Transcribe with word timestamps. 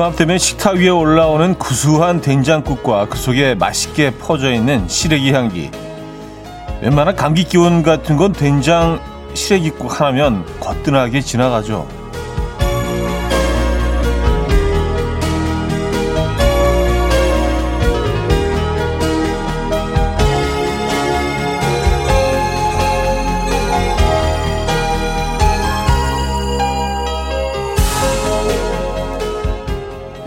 이맘때면 0.00 0.38
식탁 0.38 0.76
위에 0.76 0.88
올라오는 0.88 1.54
구수한 1.56 2.22
된장국과 2.22 3.08
그 3.10 3.18
속에 3.18 3.54
맛있게 3.54 4.12
퍼져 4.12 4.50
있는 4.50 4.88
시래기 4.88 5.30
향기. 5.30 5.70
웬만한 6.80 7.14
감기 7.16 7.44
기운 7.44 7.82
같은 7.82 8.16
건 8.16 8.32
된장 8.32 8.98
시래기국 9.34 10.00
하나면 10.00 10.46
거뜬하게 10.58 11.20
지나가죠. 11.20 11.99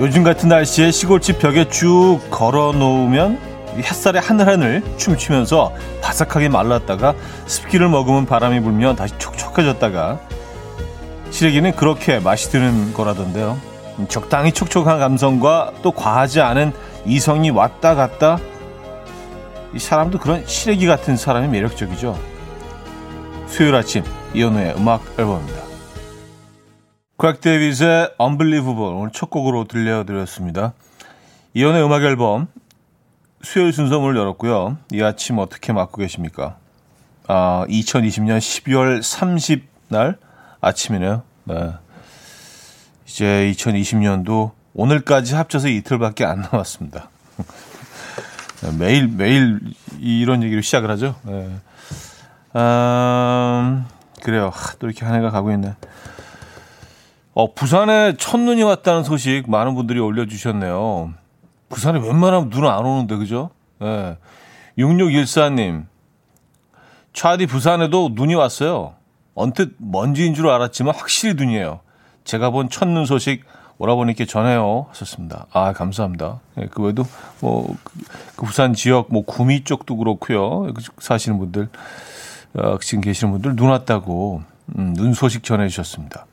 요즘 0.03 0.23
같은 0.23 0.49
날씨에 0.49 0.91
시골집 0.91 1.39
벽에 1.39 1.69
쭉 1.69 2.19
걸어 2.29 2.73
놓으면 2.73 3.39
햇살에 3.77 4.19
하늘하늘 4.19 4.83
춤추면서 4.97 5.71
바삭하게 6.01 6.49
말랐다가 6.49 7.15
습기를 7.45 7.87
머금은 7.87 8.25
바람이 8.25 8.59
불면 8.59 8.97
다시 8.97 9.17
촉촉해졌다가 9.17 10.19
시래기는 11.31 11.77
그렇게 11.77 12.19
맛이 12.19 12.49
드는 12.49 12.93
거라던데요. 12.93 13.57
적당히 14.09 14.51
촉촉한 14.51 14.99
감성과 14.99 15.71
또 15.81 15.93
과하지 15.93 16.41
않은 16.41 16.73
이성이 17.05 17.49
왔다 17.49 17.95
갔다 17.95 18.39
이 19.73 19.79
사람도 19.79 20.19
그런 20.19 20.45
시래기 20.45 20.85
같은 20.85 21.15
사람이 21.15 21.47
매력적이죠. 21.47 22.19
수요일 23.47 23.73
아침 23.75 24.03
이연우의 24.33 24.75
음악 24.75 25.01
앨범입니다. 25.17 25.72
크레이그 27.23 27.39
데이빗의 27.39 28.15
Unbelievable 28.19 28.95
오늘 28.97 29.11
첫 29.13 29.29
곡으로 29.29 29.63
들려드렸습니다. 29.63 30.73
이현우의 31.53 31.81
음악 31.85 32.03
앨범 32.03 32.49
수요일 33.41 33.71
순서 33.71 33.97
문을 34.01 34.17
열었고요. 34.17 34.77
이 34.91 35.01
아침 35.01 35.37
어떻게 35.37 35.71
맞고 35.71 35.99
계십니까? 35.99 36.57
아, 37.29 37.63
2020년 37.69 38.39
12월 38.39 38.99
30날 38.99 40.17
아침이네요. 40.59 41.23
네. 41.45 41.73
이제 43.05 43.53
2020년도 43.55 44.51
오늘까지 44.73 45.35
합쳐서 45.35 45.69
이틀밖에 45.69 46.25
안 46.25 46.41
남았습니다. 46.41 47.09
매일 48.77 49.07
매일 49.07 49.61
이런 49.97 50.43
얘기로 50.43 50.59
시작을 50.59 50.91
하죠. 50.91 51.15
네. 51.23 51.55
아, 52.51 53.85
그래요. 54.21 54.51
또 54.79 54.87
이렇게 54.87 55.05
한 55.05 55.15
해가 55.15 55.29
가고 55.29 55.53
있네. 55.53 55.73
어, 57.33 57.53
부산에 57.53 58.15
첫눈이 58.17 58.61
왔다는 58.63 59.03
소식 59.03 59.49
많은 59.49 59.73
분들이 59.75 59.99
올려주셨네요. 59.99 61.13
부산에 61.69 61.99
웬만하면 61.99 62.49
눈 62.49 62.65
안 62.65 62.85
오는데, 62.85 63.15
그죠? 63.17 63.49
예. 63.81 63.85
네. 63.85 64.17
6614님. 64.77 65.85
차디 67.13 67.45
부산에도 67.47 68.09
눈이 68.13 68.35
왔어요. 68.35 68.93
언뜻 69.35 69.75
먼지인 69.77 70.33
줄 70.35 70.49
알았지만 70.49 70.93
확실히 70.95 71.33
눈이에요. 71.35 71.79
제가 72.23 72.51
본 72.51 72.69
첫눈 72.69 73.05
소식 73.05 73.43
오라버니께 73.79 74.25
전해요. 74.25 74.85
하셨습니다. 74.89 75.47
아, 75.51 75.73
감사합니다. 75.73 76.39
예, 76.59 76.67
그 76.67 76.83
외에도 76.83 77.03
뭐, 77.39 77.75
그 78.35 78.45
부산 78.45 78.73
지역, 78.73 79.07
뭐, 79.11 79.23
구미 79.25 79.63
쪽도 79.63 79.97
그렇고요. 79.97 80.71
그 80.73 80.81
사시는 80.99 81.39
분들, 81.39 81.69
어, 82.59 82.77
지금 82.79 83.01
계시는 83.01 83.33
분들 83.33 83.55
눈 83.55 83.69
왔다고, 83.69 84.43
음, 84.77 84.93
눈 84.95 85.13
소식 85.13 85.43
전해주셨습니다. 85.43 86.25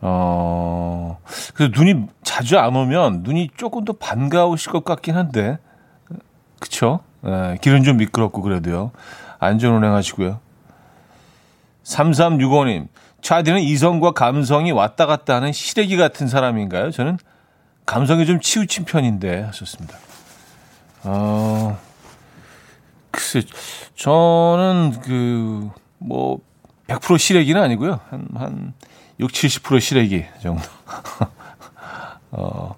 어, 0.00 1.18
그래서 1.54 1.72
눈이 1.74 2.06
자주 2.22 2.58
안 2.58 2.76
오면 2.76 3.22
눈이 3.22 3.50
조금 3.56 3.84
더 3.84 3.92
반가우실 3.92 4.72
것 4.72 4.84
같긴 4.84 5.16
한데, 5.16 5.58
그쵸? 6.60 7.00
예, 7.26 7.58
길은 7.60 7.82
좀 7.82 7.96
미끄럽고 7.96 8.42
그래도요. 8.42 8.92
안전 9.38 9.74
운행하시고요. 9.74 10.40
3365님, 11.82 12.88
차디는 13.22 13.60
이성과 13.60 14.12
감성이 14.12 14.72
왔다 14.72 15.06
갔다 15.06 15.36
하는 15.36 15.52
시래기 15.52 15.96
같은 15.96 16.28
사람인가요? 16.28 16.90
저는 16.90 17.18
감성이 17.86 18.26
좀 18.26 18.40
치우친 18.40 18.84
편인데, 18.84 19.42
하셨습니다. 19.42 19.96
어, 21.04 21.78
글쎄, 23.10 23.42
저는 23.96 25.00
그, 25.02 25.70
뭐, 25.98 26.40
100% 26.86 27.18
시래기는 27.18 27.60
아니고요. 27.60 28.00
한, 28.10 28.28
한, 28.34 28.74
6, 29.20 29.30
70% 29.30 29.80
시래기 29.80 30.24
정도. 30.40 30.62
어, 32.30 32.74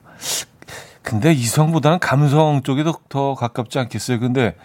근데 1.02 1.32
이성보다는 1.32 1.98
감성 1.98 2.62
쪽에 2.62 2.84
더, 2.84 2.98
더 3.08 3.34
가깝지 3.34 3.78
않겠어요? 3.78 4.20
근데, 4.20 4.56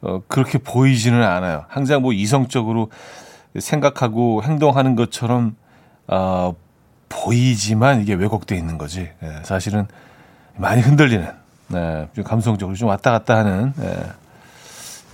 어, 0.00 0.22
그렇게 0.28 0.58
보이지는 0.58 1.22
않아요. 1.22 1.64
항상 1.68 2.02
뭐 2.02 2.12
이성적으로 2.12 2.90
생각하고 3.58 4.42
행동하는 4.42 4.96
것처럼, 4.96 5.56
어, 6.06 6.54
보이지만 7.08 8.00
이게 8.02 8.14
왜곡되어 8.14 8.56
있는 8.56 8.78
거지. 8.78 9.10
예, 9.22 9.42
사실은 9.42 9.86
많이 10.56 10.80
흔들리는, 10.82 11.30
네, 11.68 12.08
좀 12.14 12.24
감성적으로 12.24 12.76
좀 12.76 12.88
왔다 12.88 13.10
갔다 13.10 13.36
하는, 13.36 13.72
예, 13.80 14.12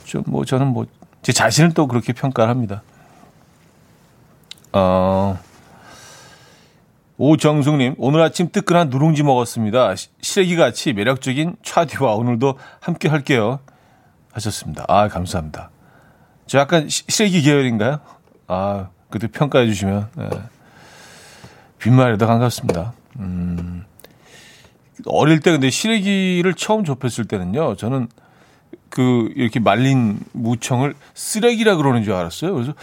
좀뭐 0.05 0.45
저는 0.45 0.69
뭐, 0.69 0.87
제 1.23 1.33
자신을 1.33 1.73
또 1.73 1.87
그렇게 1.89 2.13
평가를 2.13 2.51
합니다. 2.51 2.83
어, 4.73 5.39
오정숙님, 7.17 7.95
오늘 7.99 8.23
아침 8.23 8.51
뜨끈한 8.51 8.91
누룽지 8.91 9.23
먹었습니다. 9.23 9.95
시래기 10.21 10.57
같이 10.57 10.93
매력적인 10.93 11.57
차디와 11.63 12.15
오늘도 12.15 12.59
함께 12.81 13.09
할게요. 13.09 13.61
하셨습니다. 14.33 14.85
아, 14.89 15.07
감사합니다. 15.09 15.71
저 16.47 16.59
약간 16.59 16.89
시래기 16.89 17.43
계열인가요? 17.43 18.01
아, 18.49 18.89
그때 19.11 19.29
평가해 19.29 19.67
주시면, 19.67 20.09
네. 20.17 20.29
빈말에도 21.79 22.27
반갑습니다. 22.27 22.95
음, 23.21 23.85
어릴 25.07 25.39
때 25.41 25.53
근데 25.53 25.71
시래기를 25.71 26.55
처음 26.55 26.85
접했을 26.85 27.27
때는요, 27.27 27.77
저는 27.77 28.09
그 28.89 29.33
이렇게 29.37 29.61
말린 29.61 30.19
무청을 30.33 30.95
쓰레기라 31.15 31.77
그러는 31.77 32.05
줄 32.05 32.13
알았어요. 32.13 32.55
그래서 32.55 32.75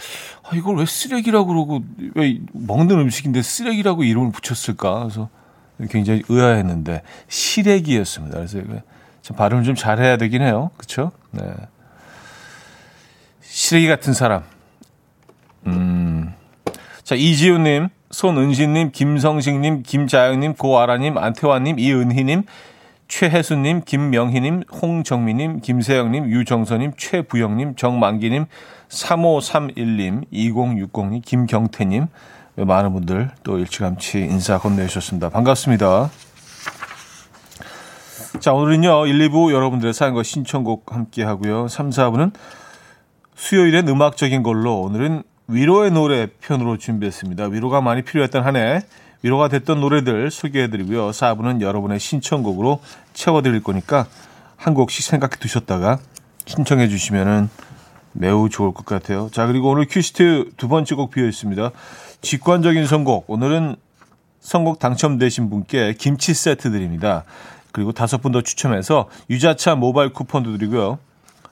아, 0.42 0.54
이걸 0.54 0.76
왜 0.76 0.86
쓰레기라고 0.86 1.46
그러고 1.46 1.82
왜 2.14 2.38
먹는 2.52 2.98
음식인데 2.98 3.42
쓰레기라고 3.42 4.04
이름을 4.04 4.32
붙였을까? 4.32 5.00
그래서 5.00 5.28
굉장히 5.90 6.22
의아했는데 6.28 7.02
시래기였습니다. 7.28 8.36
그래서 8.36 8.58
참 9.22 9.36
발음을 9.36 9.64
좀 9.64 9.74
잘해야 9.74 10.16
되긴 10.16 10.42
해요. 10.42 10.70
그렇죠? 10.76 11.12
네. 11.30 11.42
시래기 13.40 13.86
같은 13.88 14.12
사람. 14.12 14.42
음. 15.66 16.34
자, 17.04 17.14
이지훈님, 17.14 17.88
손은신님, 18.10 18.90
김성식님, 18.92 19.82
김자영님, 19.82 20.54
고아라님, 20.54 21.18
안태환님, 21.18 21.78
이은희님, 21.78 22.44
최혜수님, 23.12 23.82
김명희님, 23.84 24.62
홍정미님, 24.72 25.60
김세영님, 25.60 26.30
유정선님, 26.30 26.92
최부영님, 26.96 27.76
정만기님, 27.76 28.46
3531님, 28.88 30.24
2060님, 30.32 31.22
김경태님, 31.22 32.06
많은 32.56 32.92
분들 32.94 33.30
또 33.42 33.58
일찌감치 33.58 34.18
인사 34.18 34.56
건네주셨습니다. 34.56 35.28
반갑습니다. 35.28 36.10
자, 38.40 38.54
오늘은요, 38.54 39.06
1, 39.06 39.28
2부 39.28 39.52
여러분들의 39.52 39.92
사연과 39.92 40.22
신청곡 40.22 40.94
함께 40.94 41.22
하고요. 41.22 41.68
3, 41.68 41.90
4부는 41.90 42.32
수요일엔 43.34 43.88
음악적인 43.88 44.42
걸로 44.42 44.80
오늘은 44.80 45.22
위로의 45.48 45.90
노래 45.90 46.28
편으로 46.40 46.78
준비했습니다. 46.78 47.44
위로가 47.44 47.82
많이 47.82 48.00
필요했던 48.00 48.42
한 48.42 48.56
해, 48.56 48.80
위로가 49.22 49.48
됐던 49.48 49.80
노래들 49.80 50.30
소개해드리고요. 50.30 51.10
4부는 51.10 51.60
여러분의 51.60 52.00
신청곡으로 52.00 52.80
채워드릴 53.14 53.62
거니까 53.62 54.06
한 54.56 54.74
곡씩 54.74 55.04
생각해 55.04 55.36
두셨다가 55.36 55.98
신청해 56.46 56.88
주시면은 56.88 57.48
매우 58.12 58.48
좋을 58.48 58.74
것 58.74 58.84
같아요. 58.84 59.28
자, 59.32 59.46
그리고 59.46 59.70
오늘 59.70 59.86
큐시트 59.88 60.50
두 60.56 60.68
번째 60.68 60.94
곡 60.96 61.10
비어 61.10 61.26
있습니다. 61.26 61.70
직관적인 62.20 62.86
선곡. 62.86 63.24
오늘은 63.28 63.76
선곡 64.40 64.78
당첨되신 64.80 65.50
분께 65.50 65.94
김치 65.98 66.34
세트 66.34 66.70
드립니다. 66.70 67.24
그리고 67.70 67.92
다섯 67.92 68.20
분 68.20 68.32
더 68.32 68.42
추첨해서 68.42 69.08
유자차 69.30 69.76
모바일 69.76 70.12
쿠폰도 70.12 70.58
드리고요. 70.58 70.98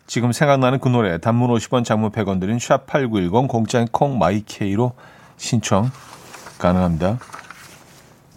지금 0.06 0.32
생각나는 0.32 0.80
그 0.80 0.88
노래 0.88 1.18
단문 1.18 1.50
50원 1.50 1.84
장문 1.84 2.10
100원 2.10 2.40
드린 2.40 2.58
샵8910 2.58 3.48
공짜인 3.48 3.86
콩 3.90 4.18
마이케이로 4.18 4.92
신청 5.36 5.90
가능합니다. 6.58 7.18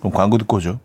그럼 0.03 0.11
광고 0.11 0.37
듣고 0.37 0.57
오죠. 0.57 0.79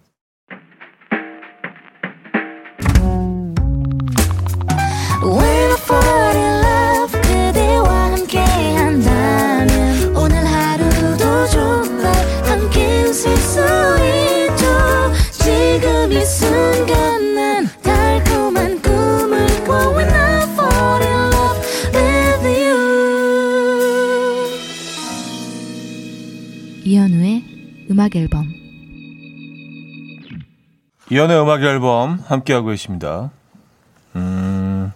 이현우의 31.19 31.43
음악 31.43 31.65
앨범 31.65 32.23
함께하고 32.29 32.69
계십니다. 32.69 33.32
음, 34.15 34.93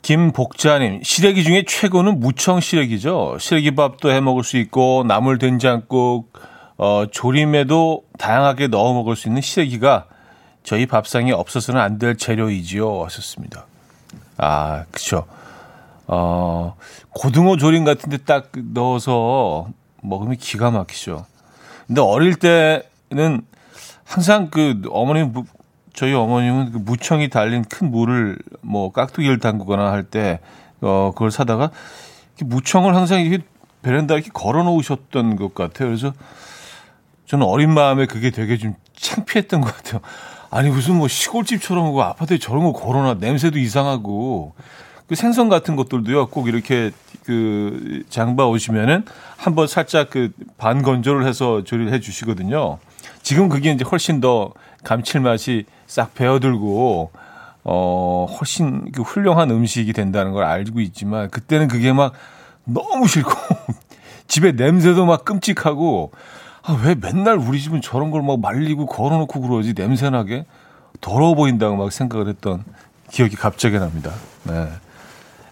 김복자님, 0.00 1.02
시래기 1.02 1.44
중에 1.44 1.64
최고는 1.68 2.18
무청 2.18 2.60
시래기죠. 2.60 3.36
시래기밥도 3.38 4.10
해 4.10 4.20
먹을 4.22 4.42
수 4.42 4.56
있고 4.56 5.04
나물 5.06 5.36
된장국, 5.36 6.32
어, 6.78 7.04
조림에도 7.10 8.04
다양하게 8.16 8.68
넣어 8.68 8.94
먹을 8.94 9.16
수 9.16 9.28
있는 9.28 9.42
시래기가 9.42 10.06
저희 10.62 10.86
밥상에 10.86 11.32
없어서는 11.32 11.78
안 11.78 11.98
될 11.98 12.16
재료이지요. 12.16 13.04
하셨습니다. 13.04 13.66
아, 14.38 14.86
그쵸. 14.90 15.26
어, 16.06 16.74
고등어 17.10 17.58
조림 17.58 17.84
같은 17.84 18.08
데 18.08 18.16
딱 18.16 18.50
넣어서 18.72 19.68
먹으면 20.00 20.38
기가 20.38 20.70
막히죠. 20.70 21.26
근데 21.86 22.00
어릴 22.00 22.34
때는 22.36 23.42
항상 24.08 24.48
그 24.48 24.80
어머님, 24.90 25.34
저희 25.92 26.14
어머님은 26.14 26.72
그 26.72 26.78
무청이 26.78 27.28
달린 27.28 27.62
큰 27.62 27.90
물을 27.90 28.38
뭐 28.62 28.90
깍두기를 28.90 29.38
담그거나 29.38 29.92
할 29.92 30.04
때, 30.04 30.40
어, 30.80 31.12
그걸 31.14 31.30
사다가 31.30 31.70
무청을 32.40 32.96
항상 32.96 33.20
이렇게 33.20 33.44
베란다에 33.82 34.16
이렇게 34.16 34.30
걸어 34.32 34.62
놓으셨던 34.62 35.36
것 35.36 35.54
같아요. 35.54 35.88
그래서 35.88 36.12
저는 37.26 37.46
어린 37.46 37.72
마음에 37.74 38.06
그게 38.06 38.30
되게 38.30 38.56
좀 38.56 38.74
창피했던 38.96 39.60
것 39.60 39.76
같아요. 39.76 40.00
아니, 40.50 40.70
무슨 40.70 40.96
뭐 40.96 41.06
시골집처럼 41.06 41.92
그 41.92 42.00
아파트에 42.00 42.38
저런 42.38 42.64
거 42.64 42.72
걸어놔. 42.72 43.14
냄새도 43.20 43.58
이상하고. 43.58 44.54
그 45.06 45.14
생선 45.14 45.50
같은 45.50 45.76
것들도요, 45.76 46.28
꼭 46.28 46.48
이렇게 46.48 46.92
그 47.24 48.02
장봐 48.08 48.46
오시면은 48.46 49.04
한번 49.36 49.66
살짝 49.66 50.08
그 50.08 50.30
반 50.56 50.82
건조를 50.82 51.26
해서 51.26 51.62
조리를 51.64 51.92
해 51.92 52.00
주시거든요. 52.00 52.78
지금 53.28 53.50
그게 53.50 53.70
이제 53.70 53.84
훨씬 53.84 54.22
더 54.22 54.54
감칠맛이 54.84 55.66
싹 55.86 56.14
배어들고, 56.14 57.10
어, 57.62 58.26
훨씬 58.40 58.90
그 58.90 59.02
훌륭한 59.02 59.50
음식이 59.50 59.92
된다는 59.92 60.32
걸 60.32 60.44
알고 60.44 60.80
있지만, 60.80 61.28
그때는 61.28 61.68
그게 61.68 61.92
막 61.92 62.14
너무 62.64 63.06
싫고, 63.06 63.30
집에 64.28 64.52
냄새도 64.52 65.04
막 65.04 65.26
끔찍하고, 65.26 66.10
아, 66.62 66.80
왜 66.82 66.94
맨날 66.94 67.36
우리 67.36 67.60
집은 67.60 67.82
저런 67.82 68.10
걸 68.10 68.22
막 68.22 68.40
말리고 68.40 68.86
걸어놓고 68.86 69.42
그러지, 69.42 69.74
냄새나게? 69.76 70.46
더러워 71.02 71.34
보인다고 71.34 71.76
막 71.76 71.92
생각을 71.92 72.28
했던 72.28 72.64
기억이 73.10 73.36
갑자기 73.36 73.78
납니다. 73.78 74.10
네. 74.44 74.70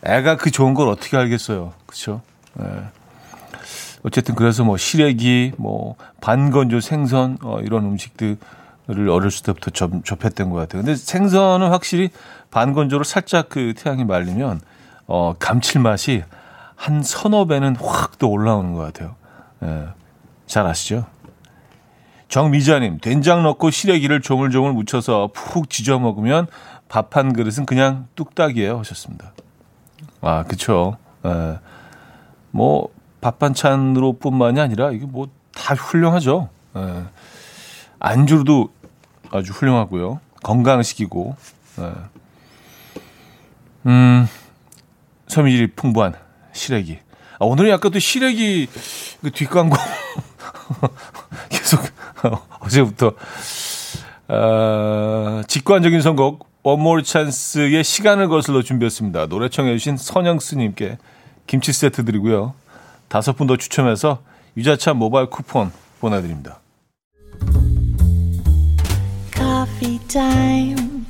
애가 0.02 0.38
그 0.38 0.50
좋은 0.50 0.72
걸 0.72 0.88
어떻게 0.88 1.18
알겠어요. 1.18 1.74
네. 2.54 2.66
어쨌든 4.06 4.36
그래서 4.36 4.62
뭐 4.62 4.76
시래기, 4.76 5.52
뭐 5.56 5.96
반건조 6.20 6.78
생선, 6.78 7.38
어, 7.42 7.58
이런 7.60 7.84
음식들을 7.86 9.08
어렸을 9.10 9.44
때부터 9.46 9.72
접, 9.72 9.90
접했던 10.04 10.50
것 10.50 10.56
같아요. 10.56 10.82
근데 10.82 10.94
생선은 10.94 11.70
확실히 11.70 12.10
반건조로 12.52 13.02
살짝 13.02 13.48
그 13.48 13.74
태양이 13.76 14.04
말리면, 14.04 14.60
어, 15.08 15.34
감칠맛이 15.40 16.22
한 16.76 17.02
서너 17.02 17.46
배는 17.46 17.74
확 17.76 18.18
또 18.18 18.30
올라오는 18.30 18.74
것 18.74 18.80
같아요. 18.80 19.16
예. 19.64 19.88
잘 20.46 20.66
아시죠? 20.66 21.06
정미자님, 22.28 22.98
된장 23.00 23.42
넣고 23.42 23.70
시래기를 23.70 24.20
조물조물 24.20 24.72
묻혀서 24.72 25.30
푹 25.34 25.68
지져 25.68 25.98
먹으면 25.98 26.46
밥 26.88 27.16
한 27.16 27.32
그릇은 27.32 27.66
그냥 27.66 28.06
뚝딱이에요. 28.14 28.78
하셨습니다. 28.78 29.32
아, 30.20 30.44
그쵸. 30.44 30.96
예. 31.24 31.58
뭐, 32.52 32.88
밥 33.20 33.38
반찬으로 33.38 34.14
뿐만이 34.14 34.60
아니라 34.60 34.90
이게 34.92 35.06
뭐 35.06 35.28
다 35.56 35.74
훌륭하죠. 35.74 36.50
예. 36.76 37.04
안주로도 37.98 38.70
아주 39.30 39.52
훌륭하고요. 39.52 40.20
건강식이고. 40.42 41.34
예. 41.80 41.92
음, 43.86 44.28
섬유질이 45.26 45.68
풍부한 45.72 46.14
시래기. 46.52 46.98
아, 47.38 47.44
오늘은 47.44 47.70
약간 47.70 47.90
또 47.90 47.98
시래기 47.98 48.68
그 49.22 49.30
뒷광고 49.30 49.76
계속 51.48 51.80
어제부터 52.60 53.12
어, 54.28 55.42
직관적인 55.46 56.00
선곡 56.02 56.46
More 56.66 57.04
Chance의 57.04 57.84
시간을 57.84 58.28
거슬러 58.28 58.62
준비했습니다. 58.62 59.26
노래 59.26 59.48
청해주신 59.48 59.96
선영스님께 59.96 60.98
김치 61.46 61.72
세트 61.72 62.04
드리고요. 62.04 62.54
다섯 63.08 63.32
분 63.36 63.46
더 63.46 63.56
추첨해서 63.56 64.20
유자차 64.56 64.94
모바일 64.94 65.26
쿠폰 65.30 65.70
보내드립니다. 66.00 66.60
Coffee 69.32 69.98
time. 70.08 71.06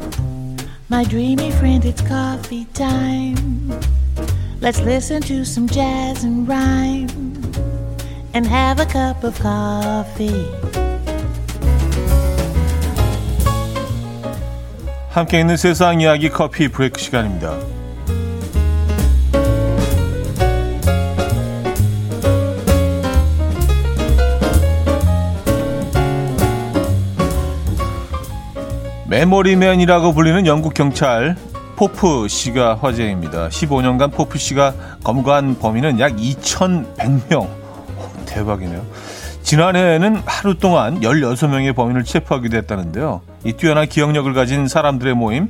My 0.90 1.04
dreamy 1.04 1.50
friend, 1.52 1.84
it's 1.84 2.02
coffee 2.06 2.66
time. 2.74 3.70
Let's 4.60 4.80
listen 4.80 5.20
to 5.22 5.42
some 5.42 5.68
jazz 5.68 6.24
and 6.24 6.48
rhyme 6.48 7.08
and 8.34 8.46
have 8.46 8.80
a 8.80 8.86
cup 8.86 9.24
of 9.24 9.38
coffee. 9.40 10.46
함께 15.10 15.40
있는 15.40 15.56
세상 15.56 16.00
이야기 16.00 16.28
커피 16.28 16.68
브레이크 16.68 17.00
시간입니다. 17.00 17.56
메모리맨이라고 29.16 30.12
불리는 30.12 30.46
영국 30.46 30.74
경찰 30.74 31.36
포프 31.76 32.28
씨가 32.28 32.76
화제입니다. 32.82 33.48
15년간 33.48 34.12
포프 34.12 34.36
씨가 34.36 34.74
검거한 35.04 35.58
범인은 35.58 36.00
약 36.00 36.16
2,100명. 36.16 37.48
대박이네요. 38.26 38.84
지난해에는 39.42 40.20
하루 40.26 40.58
동안 40.58 41.00
16명의 41.00 41.74
범인을 41.74 42.04
체포하기도 42.04 42.58
했다는데요. 42.58 43.22
이 43.44 43.54
뛰어난 43.54 43.88
기억력을 43.88 44.30
가진 44.34 44.68
사람들의 44.68 45.14
모임, 45.14 45.48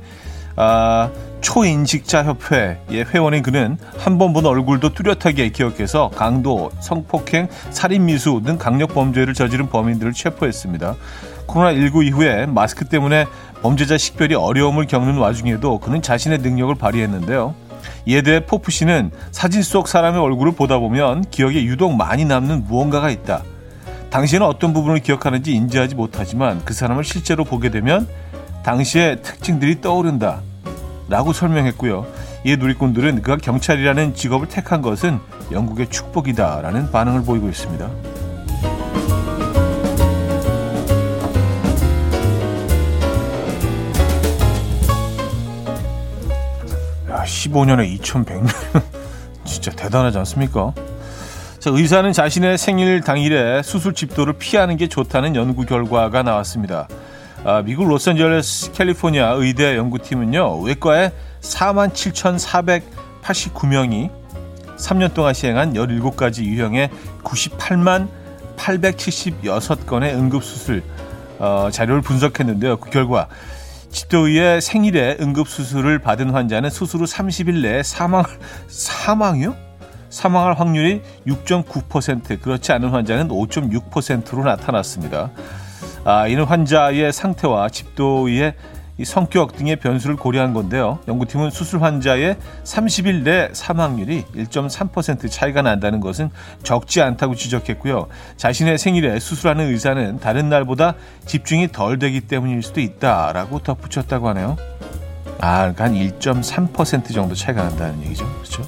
아, 0.55 1.11
초인식자 1.41 2.23
협회의 2.23 2.79
회원인 3.13 3.43
그는 3.43 3.79
한 3.99 4.17
번 4.19 4.33
본 4.33 4.47
얼굴도 4.47 4.95
뚜렷하게 4.95 5.49
기억해서 5.49 6.11
강도, 6.15 6.71
성폭행, 6.79 7.49
살인미수 7.71 8.43
등 8.47 8.59
강력 8.59 8.95
범죄를 8.95 9.35
저지른 9.35 9.69
범인들을 9.69 10.13
체포했습니다. 10.13 10.95
코로나19 11.47 12.05
이후에 12.07 12.47
마스크 12.47 12.85
때문에 12.87 13.27
범죄자 13.63 13.99
식별이 13.99 14.35
어려움을 14.35 14.87
겪는 14.87 15.17
와중에도 15.17 15.79
그는 15.79 16.03
자신의 16.03 16.39
능력을 16.39 16.75
발휘했는데요. 16.75 17.55
이에 18.07 18.23
대해 18.23 18.47
포프 18.47 18.71
씨는 18.71 19.11
사진 19.33 19.63
속 19.63 19.89
사람의 19.89 20.21
얼굴을 20.21 20.53
보다 20.53 20.79
보면 20.79 21.25
기억에 21.31 21.65
유독 21.65 21.95
많이 21.95 22.25
남는 22.25 22.65
무언가가 22.65 23.11
있다. 23.11 23.43
당시에는 24.11 24.47
어떤 24.47 24.73
부분을 24.73 25.01
기억하는지 25.01 25.53
인지하지 25.53 25.95
못하지만 25.95 26.63
그 26.65 26.73
사람을 26.73 27.05
실제로 27.05 27.45
보게 27.45 27.71
되면 27.71 28.09
당시의 28.63 29.23
특징들이 29.23 29.81
떠오른다. 29.81 30.41
라고 31.09 31.33
설명했고요. 31.33 32.07
이에 32.45 32.57
누리꾼들은 32.57 33.23
그가 33.23 33.37
경찰이라는 33.37 34.15
직업을 34.15 34.49
택한 34.49 34.83
것은 34.83 35.19
영국의 35.53 35.89
축복이다. 35.89 36.61
라는 36.63 36.91
반응을 36.91 37.23
보이고 37.25 37.49
있습니다. 37.49 37.89
15년에 47.27 48.01
2,100명. 48.01 48.49
진짜 49.45 49.71
대단하지 49.73 50.17
않습니까? 50.19 50.73
자, 51.59 51.71
의사는 51.71 52.13
자신의 52.13 52.59
생일 52.59 53.01
당일에 53.01 53.63
수술 53.63 53.95
집도를 53.95 54.35
피하는 54.35 54.77
게 54.77 54.89
좋다는 54.89 55.35
연구 55.37 55.65
결과가 55.67 56.23
나왔습니다. 56.23 56.87
아, 57.45 57.63
미국 57.63 57.89
로스앤젤레스 57.89 58.73
캘리포니아 58.73 59.31
의대 59.33 59.77
연구팀은요, 59.77 60.61
외과에 60.61 61.11
47,489명이 61.41 64.11
3년 64.77 65.15
동안 65.15 65.33
시행한 65.35 65.75
17가지 65.75 66.45
유형의 66.45 66.91
98만 67.23 68.09
876건의 68.57 70.15
응급수술 70.15 70.83
어, 71.39 71.69
자료를 71.71 72.01
분석했는데요. 72.03 72.79
그 72.79 72.91
결과 72.91 73.29
집도의의 73.97 74.61
생일에 74.61 75.17
응급수술을 75.21 76.01
받은 76.01 76.29
환자는 76.29 76.69
수술 76.69 77.01
후 77.01 77.05
30일 77.05 77.63
내에 77.63 77.83
사망, 77.83 78.25
사망이요? 78.69 79.57
사망할 80.11 80.53
확률이 80.53 81.01
6.9%, 81.27 82.43
그렇지 82.43 82.73
않은 82.73 82.91
환자는 82.91 83.29
5.6%로 83.29 84.45
나타났습니다. 84.45 85.31
아, 86.05 86.29
이는 86.29 86.45
환자의 86.45 87.11
상태와 87.11 87.71
집도의의 87.71 88.55
이 88.99 89.05
성격 89.05 89.57
등의 89.57 89.77
변수를 89.77 90.17
고려한 90.17 90.55
건데요. 90.55 90.99
연구팀은 91.07 91.51
수술 91.51 91.83
환자의 91.83 92.37
30일 92.65 93.25
내 93.25 93.51
사망률이 93.53 94.25
1.3% 94.35 95.31
차이가 95.31 95.61
난다는 95.63 96.01
것은 96.01 96.31
적지 96.63 97.03
않다고 97.03 97.35
지적했고요. 97.35 98.07
자신의 98.37 98.79
생일에 98.79 99.19
수술하는 99.19 99.67
의사는 99.67 100.19
다른 100.19 100.49
날보다 100.49 100.95
집중이 101.27 101.73
덜 101.73 101.99
되기 101.99 102.23
때문일 102.23 102.63
수도 102.63 102.81
있다라고 102.81 103.59
덧붙였다고 103.59 104.29
하네요. 104.31 104.57
아, 105.41 105.73
그러니까 105.73 105.85
한 105.85 105.95
1.3% 105.95 107.13
정도 107.13 107.35
차이가 107.35 107.65
난다는 107.65 108.03
얘기죠. 108.05 108.25
그렇죠? 108.39 108.63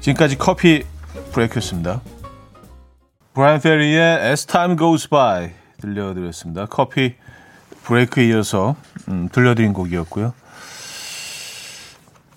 지금까지 0.00 0.38
커피 0.38 0.84
브레이크였습니다. 1.32 2.00
브라이언 3.34 3.60
페리의 3.60 4.30
As 4.30 4.46
Time 4.46 4.76
Goes 4.76 5.08
By 5.08 5.50
들려드렸습니다. 5.80 6.66
커피 6.66 7.16
브레이크에 7.82 8.28
이어서 8.28 8.76
음, 9.08 9.28
들려드린 9.30 9.72
곡이었고요. 9.72 10.32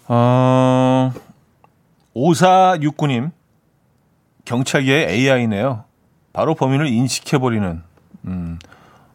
어, 0.08 1.12
5469님 2.16 3.32
경찰계의 4.46 5.08
AI네요. 5.08 5.84
바로 6.34 6.56
범인을 6.56 6.88
인식해버리는 6.88 7.82
음, 8.26 8.60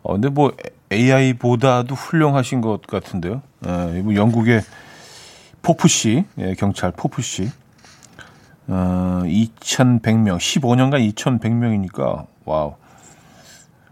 어, 0.03 0.13
근데 0.13 0.29
뭐 0.29 0.53
AI보다도 0.93 1.95
훌륭하신 1.95 2.61
것 2.61 2.83
같은데요. 2.87 3.43
예, 3.67 4.03
뭐 4.03 4.15
영국의 4.15 4.63
포프 5.63 5.89
씨, 5.89 6.25
예, 6.39 6.55
경찰 6.55 6.93
포프 6.93 7.23
씨. 7.23 7.51
어, 8.67 9.23
2,100명, 9.25 10.39
15년간 10.39 11.15
2,100명이니까, 11.15 12.27
와우. 12.45 12.75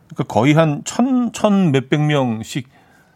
그러니까 0.09 0.25
거의 0.25 0.55
한 0.55 0.83
천, 0.85 1.33
천 1.33 1.73
몇백 1.73 2.01
명씩, 2.01 2.69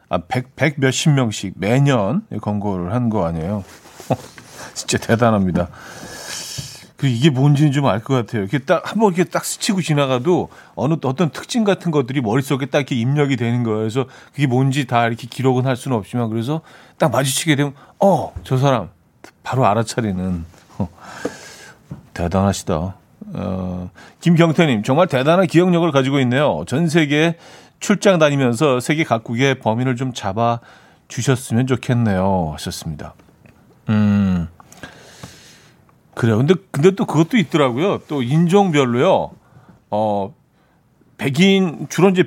아, 0.09 0.19
백, 0.19 0.55
백 0.57 0.75
몇십 0.79 1.13
명씩 1.13 1.55
매년 1.57 2.23
검거를 2.41 2.93
한 2.95 3.09
거 3.11 3.25
아니에요. 3.27 3.65
진짜 4.75 4.99
대단합니다. 4.99 5.69
그 6.97 7.07
이게 7.07 7.29
뭔지는 7.29 7.73
좀 7.73 7.85
알 7.87 8.01
것 8.01 8.15
같아요. 8.15 8.43
이렇게 8.43 8.59
딱 8.59 8.91
한번 8.91 9.13
이렇게 9.13 9.29
딱 9.29 9.45
스치고 9.45 9.83
지나가도 9.83 10.49
어느 10.75 10.95
어떤 11.05 11.29
특징 11.31 11.63
같은 11.65 11.91
것들이 11.91 12.21
머릿속에 12.23 12.67
딱 12.67 12.79
이렇게 12.79 12.95
입력이 12.95 13.37
되는 13.37 13.63
거예요. 13.65 13.79
그래서 13.81 14.07
그게 14.33 14.47
뭔지 14.47 14.87
다 14.87 15.07
이렇게 15.07 15.27
기록은 15.27 15.67
할 15.67 15.77
수는 15.77 15.97
없지만 15.97 16.31
그래서 16.31 16.63
딱 16.99 17.11
마주치게 17.11 17.57
되면 17.57 17.75
어, 18.01 18.33
저 18.45 18.57
사람 18.57 18.89
바로 19.43 19.67
알아차리는 19.67 20.45
어, 20.79 20.89
대단하시다. 22.15 22.95
어, 23.35 23.91
김경태 24.21 24.67
님 24.67 24.83
정말 24.83 25.07
대단한 25.07 25.47
기억력을 25.47 25.91
가지고 25.93 26.21
있네요. 26.21 26.65
전 26.67 26.89
세계 26.89 27.37
출장 27.81 28.19
다니면서 28.19 28.81
세계 28.81 29.05
각국의 29.05 29.59
범인을 29.59 29.97
좀 29.97 30.13
잡아 30.13 30.61
주셨으면 31.09 31.67
좋겠네요. 31.67 32.51
하셨습니다. 32.55 33.15
음. 33.89 34.49
그래요. 36.15 36.39
근데 36.39 36.55
근데 36.71 36.93
또 36.93 37.05
그것도 37.05 37.37
있더라고요. 37.37 38.01
또 38.09 38.23
인종별로요. 38.23 39.31
어 39.91 40.35
백인 41.19 41.87
주로 41.89 42.09
이제 42.09 42.25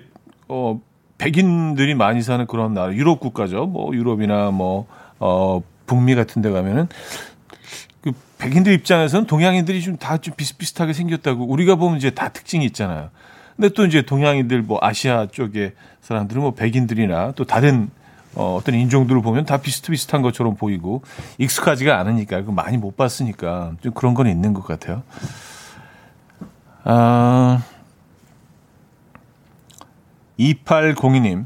어 0.48 0.80
백인들이 1.18 1.96
많이 1.96 2.22
사는 2.22 2.46
그런 2.46 2.74
나라 2.74 2.94
유럽 2.94 3.20
국가죠. 3.20 3.66
뭐 3.66 3.94
유럽이나 3.94 4.52
뭐어 4.52 5.64
북미 5.88 6.14
같은 6.14 6.42
데 6.42 6.52
가면은 6.52 6.88
그 8.02 8.12
백인들 8.38 8.72
입장에서는 8.74 9.26
동양인들이 9.26 9.82
좀 9.82 9.98
다좀 9.98 10.22
좀 10.22 10.34
비슷비슷하게 10.36 10.94
생겼다고 10.94 11.46
우리가 11.46 11.76
보면 11.76 11.98
이제 11.98 12.12
다 12.12 12.30
특징이 12.30 12.64
있잖아요. 12.66 13.10
근데 13.60 13.74
또 13.74 13.86
이제 13.86 14.02
동양인들 14.02 14.62
뭐 14.62 14.80
아시아 14.82 15.28
쪽의 15.28 15.74
사람들은 16.00 16.42
뭐 16.42 16.54
백인들이나 16.54 17.34
또 17.34 17.44
다른 17.44 17.90
어, 18.34 18.56
어떤 18.56 18.74
인종들을 18.74 19.22
보면 19.22 19.46
다 19.46 19.58
비슷비슷한 19.58 20.22
것처럼 20.22 20.56
보이고 20.56 21.04
익숙하지가 21.40 22.00
않으니까 22.00 22.44
그 22.44 22.52
많이 22.52 22.78
못 22.78 22.96
봤으니까 22.96 23.74
좀 23.82 23.92
그런 23.92 24.14
건 24.14 24.28
있는 24.28 24.54
것 24.54 24.66
같아요. 24.66 25.04
아, 26.86 27.62
2802님 30.40 31.46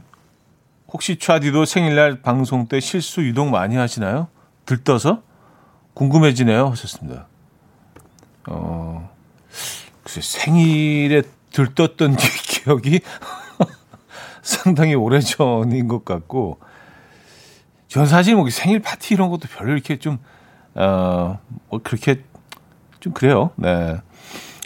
혹시 0.89 1.17
차디도 1.17 1.65
생일날 1.65 2.21
방송 2.21 2.67
때 2.67 2.79
실수 2.79 3.23
유독 3.23 3.49
많이 3.49 3.75
하시나요? 3.75 4.27
들떠서 4.67 5.23
궁금해지네요 5.95 6.67
하셨습니다. 6.67 7.25
어, 8.49 9.09
글쎄 10.03 10.21
생일에 10.21 11.23
들떴던 11.53 12.17
기억이 12.43 12.99
상당히 14.43 14.95
오래전인 14.95 15.87
것 15.87 16.03
같고 16.03 16.59
전 17.93 18.07
사실 18.07 18.35
뭐 18.35 18.49
생일 18.49 18.79
파티 18.79 19.13
이런 19.13 19.29
것도 19.29 19.47
별로 19.55 19.71
이렇게 19.71 19.97
좀, 19.97 20.17
어, 20.73 21.39
뭐 21.69 21.79
그렇게 21.83 22.23
좀 22.99 23.13
그래요. 23.13 23.51
네. 23.55 23.97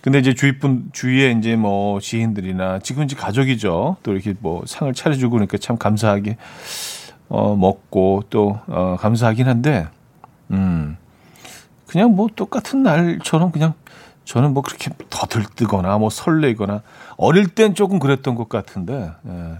근데 0.01 0.19
이제 0.19 0.33
주위 0.33 0.57
분, 0.57 0.89
주위에 0.93 1.31
이제 1.31 1.57
뭐 1.57 1.99
지인들이나 1.99 2.79
지금 2.79 3.03
이제 3.03 3.17
가족이죠. 3.17 3.97
또 4.01 4.13
이렇게 4.13 4.33
뭐 4.39 4.63
상을 4.65 4.93
차려주고 4.93 5.31
그러니까 5.31 5.57
참 5.57 5.77
감사하게, 5.77 6.37
어, 7.27 7.57
먹고 7.57 8.23
또, 8.29 8.61
어, 8.67 8.95
감사하긴 8.97 9.45
한데, 9.49 9.89
음, 10.51 10.95
그냥 11.85 12.15
뭐 12.15 12.29
똑같은 12.33 12.81
날처럼 12.81 13.51
그냥 13.51 13.73
저는 14.27 14.53
뭐 14.53 14.61
그렇게 14.61 14.91
더 15.09 15.25
들뜨거나 15.25 15.97
뭐 15.97 16.09
설레거나 16.09 16.81
어릴 17.15 17.47
땐 17.47 17.73
조금 17.73 17.97
그랬던 17.97 18.35
것 18.35 18.49
같은데, 18.49 19.11
예. 19.25 19.53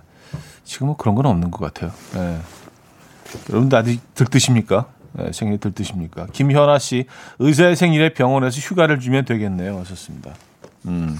지금은 0.65 0.95
그런 0.97 1.15
건 1.15 1.25
없는 1.25 1.51
것 1.51 1.73
같아요. 1.73 1.91
예. 2.17 2.37
여러분들 3.49 3.77
아직 3.77 4.01
들뜨십니까? 4.13 4.87
네, 5.13 5.31
생일 5.31 5.57
들뜨십니까? 5.57 6.27
김현아 6.33 6.79
씨, 6.79 7.05
의사의 7.39 7.77
생일에 7.77 8.09
병원에서 8.13 8.59
휴가를 8.59 8.99
주면 8.99 9.23
되겠네요. 9.23 9.79
하셨습니다. 9.79 10.33
음. 10.85 11.17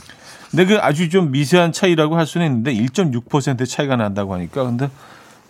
근데 0.51 0.65
그 0.65 0.77
아주 0.81 1.09
좀 1.09 1.31
미세한 1.31 1.71
차이라고 1.71 2.17
할 2.17 2.25
수는 2.25 2.45
있는데 2.47 2.73
1.6% 2.73 3.67
차이가 3.67 3.95
난다고 3.95 4.33
하니까 4.33 4.63
근데 4.65 4.89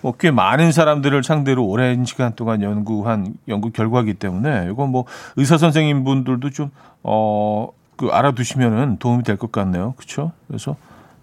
뭐 0.02 0.14
꽤 0.20 0.30
많은 0.30 0.72
사람들을 0.72 1.24
상대로 1.24 1.66
오랜 1.66 2.06
시간 2.06 2.36
동안 2.36 2.62
연구한 2.62 3.34
연구 3.48 3.72
결과이기 3.72 4.14
때문에 4.16 4.70
이건 4.72 4.90
뭐 4.90 5.06
의사 5.36 5.58
선생님 5.58 6.04
분들도 6.04 6.52
좀 6.52 6.70
어 7.04 7.70
그 7.98 8.08
알아두시면은 8.08 8.98
도움이 9.00 9.24
될 9.24 9.38
것 9.38 9.52
같네요. 9.52 9.94
그렇죠? 9.98 10.32
그래서 10.48 10.76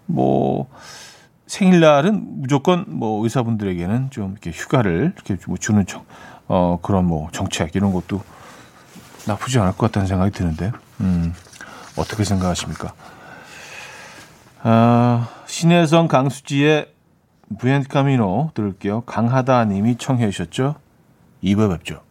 뭐 0.05 0.69
생일날은 1.47 2.41
무조건 2.41 2.85
뭐 2.87 3.23
의사분들에게는 3.23 4.09
좀 4.11 4.31
이렇게 4.31 4.51
휴가를 4.51 5.13
이렇게 5.15 5.37
뭐 5.47 5.57
주는 5.57 5.85
정, 5.85 6.03
어, 6.47 6.79
그런 6.81 7.05
뭐 7.05 7.29
정책 7.31 7.75
이런 7.75 7.93
것도 7.93 8.21
나쁘지 9.27 9.59
않을 9.59 9.71
것 9.73 9.87
같다는 9.87 10.07
생각이 10.07 10.31
드는데, 10.31 10.71
음, 11.01 11.33
어떻게 11.97 12.23
생각하십니까? 12.23 12.93
아, 14.63 15.29
신혜성 15.45 16.07
강수지의 16.07 16.91
부엔트 17.59 17.87
카미노 17.89 18.51
들을게요. 18.53 19.01
강하다 19.01 19.65
님이 19.65 19.97
청해 19.97 20.29
주셨죠? 20.31 20.75
2부 21.43 21.69
뵙죠. 21.77 22.01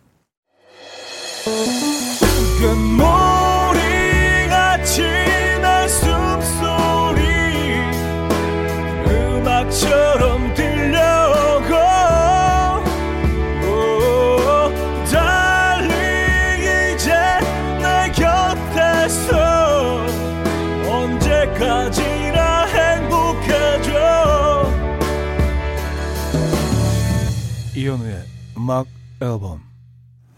이현우의 27.76 28.22
음악 28.56 28.86
앨범 29.20 29.60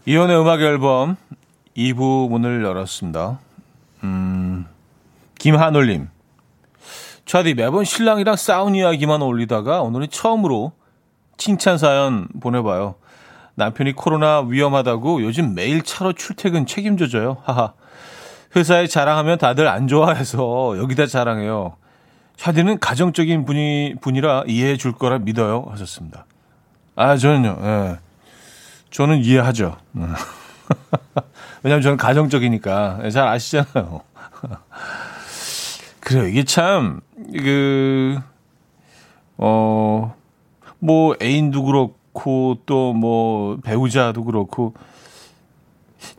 이현우의 0.07 0.41
음악 0.41 0.61
앨범 0.61 1.17
2부 1.75 2.29
문을 2.29 2.63
열었습니다. 2.63 3.39
음, 4.03 4.65
김한올님 5.37 6.09
차디 7.25 7.53
매번 7.53 7.83
신랑이랑 7.83 8.35
싸운 8.37 8.73
이야기만 8.73 9.21
올리다가 9.21 9.81
오늘은 9.81 10.09
처음으로 10.09 10.71
칭찬 11.37 11.77
사연 11.77 12.27
보내봐요. 12.39 12.95
남편이 13.53 13.93
코로나 13.93 14.41
위험하다고 14.41 15.21
요즘 15.21 15.53
매일 15.53 15.83
차로 15.83 16.13
출퇴근 16.13 16.65
책임져줘요. 16.65 17.37
하하. 17.43 17.73
회사에 18.55 18.87
자랑하면 18.87 19.37
다들 19.37 19.67
안 19.67 19.87
좋아해서 19.87 20.77
여기다 20.79 21.05
자랑해요. 21.05 21.75
차디는 22.37 22.79
가정적인 22.79 23.45
분이, 23.45 23.95
분이라 24.01 24.45
이해해 24.47 24.77
줄 24.77 24.93
거라 24.93 25.19
믿어요. 25.19 25.65
하셨습니다. 25.69 26.25
아, 26.97 27.15
저는요, 27.15 27.57
예. 27.61 27.99
저는 28.89 29.19
이해하죠. 29.23 29.77
왜냐면 31.61 31.81
저는 31.83 31.95
가정적이니까. 31.97 33.01
예, 33.03 33.11
잘 33.11 33.27
아시잖아요. 33.27 34.01
그래요. 36.01 36.27
이게 36.27 36.43
참, 36.43 37.01
그, 37.37 38.17
어, 39.37 40.15
뭐, 40.79 41.15
애인도 41.21 41.63
그렇고, 41.63 42.57
또 42.65 42.93
뭐 42.93 43.57
배우자도 43.57 44.23
그렇고 44.23 44.73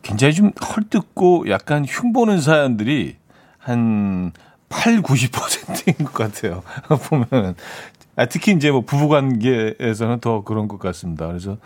굉장히 0.01 0.33
좀 0.33 0.51
헐뜯고 0.77 1.49
약간 1.49 1.83
흉보는 1.85 2.39
사연들이 2.39 3.17
한 3.57 4.31
8, 4.69 5.01
90%인 5.01 6.05
것 6.05 6.13
같아요. 6.13 6.63
보면 7.09 7.27
아, 7.31 7.53
특히 8.27 8.51
이제 8.53 8.71
뭐 8.71 8.81
부부 8.81 9.07
관계에서는 9.09 10.19
더 10.19 10.43
그런 10.43 10.67
것 10.67 10.79
같습니다. 10.79 11.27
그래서 11.27 11.57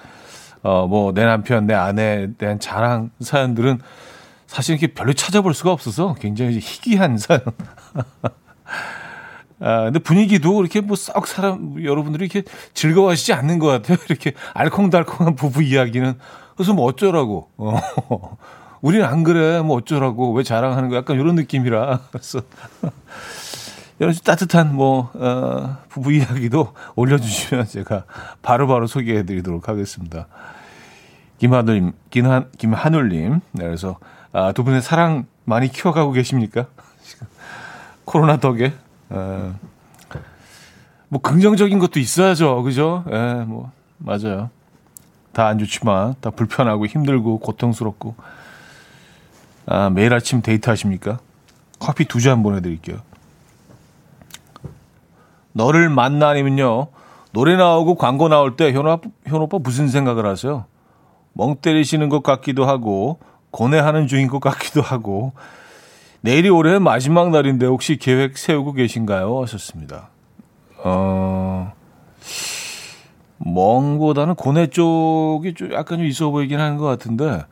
어 0.63 0.87
뭐 0.87 1.13
내 1.13 1.25
남편, 1.25 1.65
내 1.67 1.73
아내에 1.73 2.29
대한 2.37 2.59
자랑 2.59 3.09
사연들은 3.19 3.79
사실 4.47 4.73
이렇게 4.75 4.93
별로 4.93 5.13
찾아볼 5.13 5.53
수가 5.53 5.71
없어서 5.71 6.13
굉장히 6.19 6.59
희귀한 6.59 7.17
사연. 7.19 7.41
아, 9.59 9.85
근데 9.85 9.99
분위기도 9.99 10.59
이렇게 10.61 10.81
뭐 10.81 10.95
썩 10.97 11.25
사람, 11.27 11.81
여러분들이 11.83 12.25
이렇게 12.25 12.43
즐거워하시지 12.73 13.33
않는 13.33 13.59
것 13.59 13.67
같아요. 13.67 13.97
이렇게 14.09 14.33
알콩달콩한 14.53 15.35
부부 15.35 15.63
이야기는. 15.63 16.15
그래서 16.55 16.73
뭐 16.73 16.85
어쩌라고. 16.85 17.49
어. 17.57 18.37
우리는 18.81 19.05
안 19.05 19.23
그래. 19.23 19.61
뭐 19.61 19.77
어쩌라고. 19.77 20.33
왜 20.33 20.43
자랑하는 20.43 20.89
거 20.89 20.95
약간 20.97 21.17
이런 21.19 21.35
느낌이라. 21.35 21.99
그래서. 22.11 22.41
이런 24.03 24.13
따뜻한 24.21 24.75
뭐, 24.75 25.09
어, 25.13 25.77
부부 25.87 26.11
이야기도 26.11 26.73
올려주시면 26.95 27.67
제가 27.67 28.03
바로바로 28.41 28.67
바로 28.67 28.87
소개해 28.87 29.23
드리도록 29.25 29.69
하겠습니다. 29.69 30.27
김하늘님, 31.39 31.93
김한, 32.09 32.51
김한울님. 32.57 33.39
네, 33.53 33.63
그래서, 33.63 33.97
아, 34.33 34.51
두 34.51 34.65
분의 34.65 34.81
사랑 34.81 35.25
많이 35.45 35.69
키워가고 35.69 36.11
계십니까? 36.11 36.65
코로나 38.03 38.37
덕에. 38.37 38.65
에, 38.65 39.51
뭐 41.07 41.21
긍정적인 41.21 41.79
것도 41.79 41.99
있어야죠. 42.01 42.61
그죠? 42.63 43.05
예, 43.09 43.45
뭐 43.47 43.71
맞아요. 43.99 44.49
다 45.31 45.47
안 45.47 45.59
좋지만 45.59 46.15
다 46.19 46.29
불편하고 46.29 46.87
힘들고 46.87 47.39
고통스럽고 47.39 48.15
아, 49.67 49.89
매일 49.89 50.13
아침 50.13 50.41
데이트 50.41 50.69
하십니까? 50.69 51.19
커피 51.79 52.05
두 52.05 52.19
잔 52.19 52.43
보내드릴게요. 52.43 52.97
너를 55.53 55.89
만나니면요. 55.89 56.87
노래 57.31 57.55
나오고 57.55 57.95
광고 57.95 58.27
나올 58.27 58.55
때 58.55 58.71
현오, 58.73 58.99
현오 59.25 59.43
오빠 59.43 59.57
무슨 59.59 59.87
생각을 59.87 60.25
하세요? 60.25 60.65
멍 61.33 61.55
때리시는 61.55 62.09
것 62.09 62.21
같기도 62.21 62.65
하고 62.65 63.19
고뇌하는 63.51 64.07
중인 64.07 64.27
것 64.27 64.39
같기도 64.39 64.81
하고 64.81 65.33
내일이 66.21 66.49
올해 66.49 66.79
마지막 66.79 67.31
날인데 67.31 67.65
혹시 67.65 67.97
계획 67.97 68.37
세우고 68.37 68.73
계신가요? 68.73 69.41
하셨습니다. 69.41 70.09
어, 70.85 71.73
멍보다는 73.37 74.35
고뇌 74.35 74.67
쪽이 74.67 75.53
좀 75.53 75.73
약간 75.73 75.97
좀 75.97 76.07
있어 76.07 76.29
보이긴 76.29 76.59
하는 76.59 76.77
것 76.77 76.85
같은데, 76.85 77.43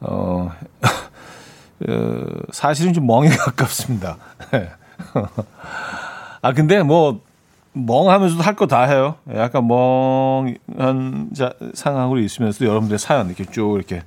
어, 0.00 0.50
어 1.88 2.24
사실은 2.52 2.92
좀 2.92 3.06
멍에 3.06 3.28
가깝습니다. 3.34 4.16
아, 6.42 6.52
근데 6.52 6.82
뭐, 6.82 7.20
멍하면서도 7.74 8.42
할 8.42 8.54
거 8.54 8.66
다 8.66 8.84
해요. 8.84 9.16
약간 9.34 9.66
멍한 9.66 11.30
자, 11.34 11.52
상황으로 11.74 12.20
있으면서 12.20 12.64
여러분들의 12.64 12.98
사연 12.98 13.26
이렇게 13.26 13.44
쭉 13.44 13.74
이렇게, 13.76 14.02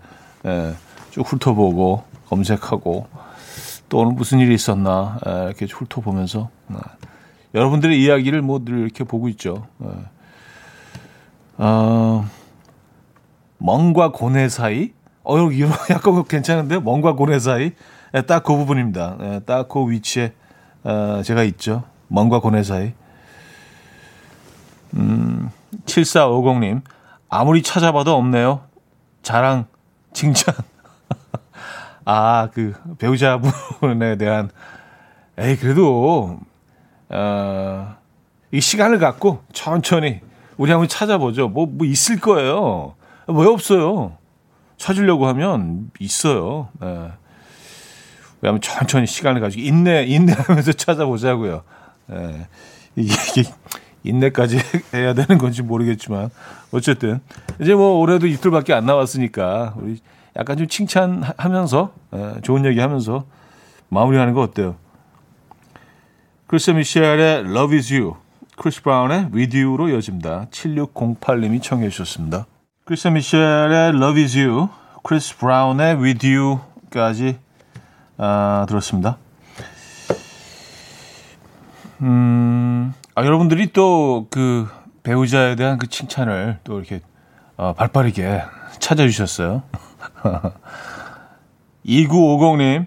예, 0.46 0.74
쭉 1.12 1.22
훑어보고, 1.32 2.04
검색하고, 2.30 3.08
또 3.90 4.00
오늘 4.00 4.14
무슨 4.14 4.40
일이 4.40 4.54
있었나 4.54 5.18
이렇게 5.46 5.66
훑어보면서 5.66 6.50
네. 6.68 6.78
여러분들의 7.54 8.02
이야기를 8.02 8.42
뭐 8.42 8.60
늘 8.64 8.80
이렇게 8.80 9.04
보고 9.06 9.30
있죠. 9.30 9.68
네. 9.78 9.90
어, 11.58 12.26
멍과 13.60 14.12
고뇌 14.12 14.50
사이? 14.50 14.92
어, 15.24 15.38
여기 15.40 15.62
약간 15.90 16.24
괜찮은데요? 16.26 16.82
멍과 16.82 17.14
고뇌 17.14 17.40
사이? 17.40 17.72
네, 18.14 18.22
딱그 18.22 18.56
부분입니다. 18.56 19.16
네, 19.20 19.40
딱그 19.42 19.90
위치에 19.90 20.34
어, 20.84 21.22
제가 21.24 21.44
있죠. 21.44 21.84
멍과 22.10 22.40
고뇌 22.42 22.64
사이. 22.64 22.94
음, 24.96 25.52
7450님, 25.86 26.82
아무리 27.30 27.62
찾아봐도 27.62 28.16
없네요. 28.16 28.62
자랑, 29.22 29.66
칭찬. 30.14 30.56
아, 32.06 32.50
그 32.54 32.74
배우자분에 32.98 34.18
대한 34.18 34.50
에이 35.38 35.58
그래도 35.58 36.40
어, 37.10 37.96
이 38.52 38.62
시간을 38.62 39.00
갖고 39.00 39.44
천천히 39.54 40.22
우리 40.58 40.72
한번 40.72 40.88
찾아보죠. 40.88 41.50
뭐, 41.50 41.66
뭐 41.66 41.86
있을 41.86 42.20
거예요. 42.20 42.96
왜 43.28 43.46
없어요? 43.46 44.18
찾으려고 44.78 45.28
하면 45.28 45.92
있어요. 46.00 46.70
예. 46.84 47.12
왜냐하면 48.42 48.62
천천히 48.62 49.06
시간을 49.08 49.42
가지고 49.42 49.64
인내, 49.64 50.06
인내하면서 50.06 50.74
찾아보자고요. 50.74 51.64
예. 52.12 52.48
이게 52.96 53.44
인내까지 54.08 54.60
해야 54.94 55.14
되는 55.14 55.38
건지 55.38 55.62
모르겠지만 55.62 56.30
어쨌든 56.72 57.20
이제 57.62 57.74
뭐 57.74 58.00
올해도 58.00 58.28
이틀밖에 58.28 58.74
안 58.74 58.86
남았으니까 58.86 59.76
우리 59.78 60.00
약간 60.36 60.58
좀 60.58 60.68
칭찬하면서 60.68 61.94
에, 62.14 62.42
좋은 62.42 62.66
얘기하면서 62.66 63.26
마무리하는 63.90 64.34
거 64.34 64.42
어때요? 64.42 64.76
크리셋 66.48 66.72
미셸의 66.72 67.46
Love 67.46 67.76
Is 67.76 67.94
You, 67.94 68.16
크리스 68.56 68.82
브라운의 68.82 69.30
With 69.34 69.58
You로 69.58 69.90
이어집니다. 69.90 70.48
7608님이 70.52 71.62
청해 71.62 71.90
주셨습니다. 71.90 72.46
크리셋 72.86 73.10
미셸의 73.10 73.90
Love 73.96 74.22
Is 74.24 74.38
You, 74.38 74.70
크리스 75.04 75.38
브라운의 75.38 75.96
With 75.96 76.26
You까지 76.26 77.40
아, 78.18 78.66
들었습니다. 78.68 79.18
음, 82.02 82.94
아, 83.18 83.26
여러분들이 83.26 83.74
또 83.74 84.28
그 84.30 84.68
배우자에 85.02 85.56
대한 85.56 85.80
그 85.80 85.88
칭찬을 85.88 86.60
또 86.64 86.78
이렇게 86.78 87.02
어, 87.56 87.74
발빠르게 87.74 88.44
찾아주셨어요. 88.78 89.64
2950님, 91.84 92.86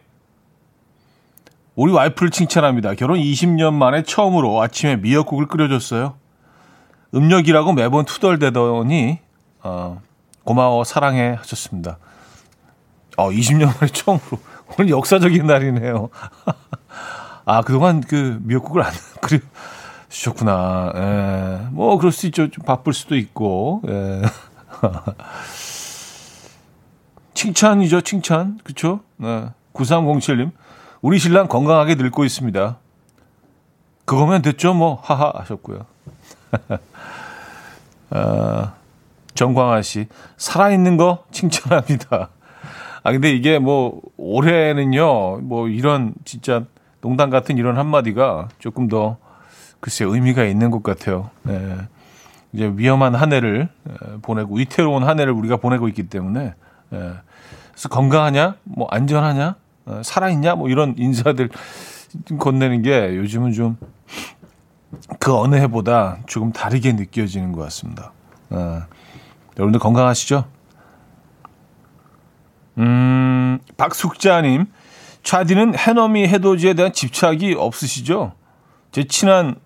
우리 1.75 1.93
와이프를 1.93 2.31
칭찬합니다. 2.31 2.95
결혼 2.95 3.19
20년 3.19 3.73
만에 3.73 4.05
처음으로 4.05 4.63
아침에 4.63 4.95
미역국을 4.95 5.49
끓여줬어요. 5.49 6.15
음력이라고 7.13 7.73
매번 7.73 8.05
투덜대더니, 8.05 9.19
어, 9.65 10.01
고마워, 10.45 10.85
사랑해 10.85 11.31
하셨습니다. 11.39 11.99
어, 13.17 13.31
20년 13.31 13.67
만에 13.67 13.91
처음으로. 13.93 14.39
오늘 14.79 14.91
역사적인 14.91 15.45
날이네요. 15.45 16.11
아, 17.47 17.63
그동안 17.63 18.01
그 18.01 18.39
미역국을 18.43 18.85
안 18.85 18.93
끓여 19.23 19.41
주셨구나. 20.11 20.93
예. 20.97 21.69
뭐, 21.71 21.97
그럴 21.97 22.13
수 22.13 22.27
있죠. 22.27 22.51
좀 22.51 22.65
바쁠 22.65 22.93
수도 22.93 23.17
있고. 23.17 23.81
예. 23.89 24.21
칭찬이죠, 27.33 28.03
칭찬. 28.03 28.59
그쵸? 28.63 29.01
네. 29.17 29.49
9307님. 29.73 30.51
우리 31.01 31.19
신랑 31.19 31.49
건강하게 31.49 31.95
늙고 31.95 32.25
있습니다. 32.25 32.77
그거면 34.05 34.43
됐죠, 34.43 34.75
뭐. 34.75 35.01
하하 35.03 35.33
하셨고요. 35.35 35.87
아, 38.11 38.75
정광아 39.35 39.81
씨. 39.83 40.09
살아있는 40.37 40.97
거 40.97 41.25
칭찬합니다. 41.31 42.31
아, 43.03 43.13
근데 43.13 43.31
이게 43.31 43.61
뭐, 43.61 44.01
올해는요, 44.17 45.39
뭐, 45.39 45.69
이런, 45.69 46.15
진짜, 46.25 46.65
농담 47.01 47.31
같은 47.31 47.57
이런 47.57 47.79
한마디가 47.79 48.49
조금 48.59 48.89
더, 48.89 49.17
글쎄, 49.81 50.05
의미가 50.05 50.45
있는 50.45 50.71
것 50.71 50.83
같아요. 50.83 51.31
네. 51.43 51.77
이제 52.53 52.73
위험한 52.75 53.15
한 53.15 53.33
해를 53.33 53.69
보내고, 54.23 54.57
위태로운 54.57 55.05
한 55.05 55.21
해를 55.21 55.33
우리가 55.33 55.57
보내고 55.57 55.89
있기 55.89 56.09
때문에, 56.09 56.55
예. 56.93 57.13
그래서 57.71 57.89
건강하냐, 57.89 58.57
뭐 58.65 58.87
안전하냐, 58.91 59.57
어, 59.87 60.01
살아있냐, 60.05 60.57
뭐 60.57 60.69
이런 60.69 60.95
인사들 60.99 61.49
건네는 62.39 62.83
게 62.83 63.17
요즘은 63.17 63.53
좀 63.53 63.77
그 65.19 65.37
어느 65.37 65.57
해보다 65.57 66.19
조금 66.27 66.53
다르게 66.53 66.93
느껴지는 66.93 67.53
것 67.53 67.63
같습니다. 67.63 68.13
어, 68.51 68.83
여러분들 69.57 69.81
건강하시죠? 69.81 70.45
음, 72.79 73.59
박숙자님, 73.77 74.67
차디는 75.23 75.77
해넘이 75.77 76.27
해돋이에 76.29 76.75
대한 76.75 76.93
집착이 76.93 77.55
없으시죠? 77.55 78.33
제 78.91 79.05
친한 79.05 79.57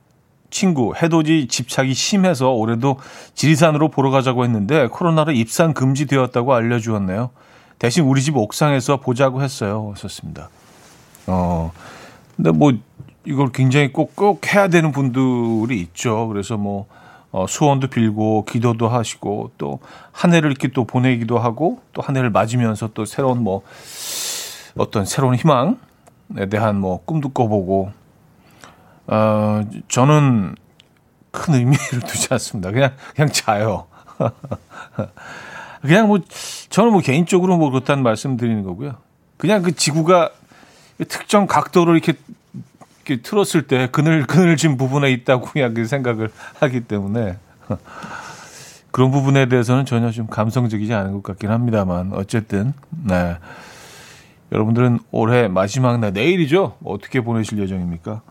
친구 0.55 0.95
해돋이 0.95 1.49
집착이 1.49 1.95
심해서 1.95 2.53
올해도 2.53 2.99
지리산으로 3.35 3.89
보러 3.89 4.11
가자고 4.11 4.45
했는데 4.45 4.87
코로나로 4.87 5.33
입산 5.33 5.75
금지되었다고 5.75 6.55
알려주었네요. 6.55 7.31
대신 7.81 8.05
우리 8.05 8.23
집 8.23 8.37
옥상에서 8.37 8.99
보자고 8.99 9.43
했어요. 9.43 9.95
썼습니다. 9.97 10.49
어, 11.27 11.73
근데 12.37 12.53
뭐 12.53 12.73
이걸 13.25 13.51
굉장히 13.51 13.93
꼭, 13.93 14.15
꼭 14.15 14.55
해야 14.55 14.69
되는 14.69 14.93
분들이 14.93 15.81
있죠. 15.81 16.29
그래서 16.29 16.57
뭐, 16.57 16.87
어, 17.33 17.47
소원도 17.49 17.89
빌고 17.89 18.45
기도도 18.45 18.89
하시고 18.89 19.51
또 19.59 19.81
한 20.13 20.33
해를 20.33 20.51
이렇게 20.51 20.69
또 20.69 20.85
보내기도 20.85 21.37
하고 21.37 21.81
또 21.93 22.01
한 22.01 22.17
해를 22.17 22.31
맞으면서 22.31 22.91
또 22.95 23.05
새로운 23.05 23.43
뭐 23.43 23.63
어떤 24.77 25.05
새로운 25.05 25.35
희망에 25.35 26.47
대한 26.49 26.79
뭐 26.79 27.01
꿈도 27.05 27.31
꿔보고 27.31 28.04
어, 29.07 29.63
저는 29.89 30.55
큰 31.31 31.55
의미를 31.55 32.01
두지 32.07 32.29
않습니다. 32.31 32.71
그냥 32.71 32.95
그냥 33.15 33.31
자요. 33.31 33.87
그냥 35.83 36.09
뭐 36.09 36.21
저는 36.71 36.93
뭐 36.93 37.01
개인적으로 37.01 37.59
뭐 37.59 37.71
그렇다는 37.71 38.03
말씀 38.03 38.37
드리는 38.37 38.63
거고요. 38.63 38.97
그냥 39.37 39.63
그 39.63 39.75
지구가 39.75 40.31
특정 41.09 41.47
각도로 41.47 41.93
이렇게, 41.93 42.15
이렇게 43.05 43.21
틀었을 43.21 43.67
때 43.67 43.89
그늘 43.91 44.27
그늘진 44.27 44.77
부분에 44.77 45.11
있다고 45.11 45.47
그냥 45.47 45.75
그 45.75 45.87
생각을 45.87 46.31
하기 46.61 46.83
때문에 46.83 47.37
그런 48.91 49.11
부분에 49.11 49.47
대해서는 49.47 49.85
전혀 49.85 50.11
좀 50.13 50.29
감성적이지 50.29 50.95
않은 50.95 51.15
것 51.15 51.23
같긴 51.25 51.51
합니다만 51.51 52.13
어쨌든 52.15 52.73
네. 52.91 53.37
여러분들은 54.53 55.01
올해 55.11 55.49
마지막 55.49 55.99
날 55.99 56.13
내일이죠. 56.13 56.77
어떻게 56.85 57.21
보내실 57.21 57.59
예정입니까? 57.59 58.23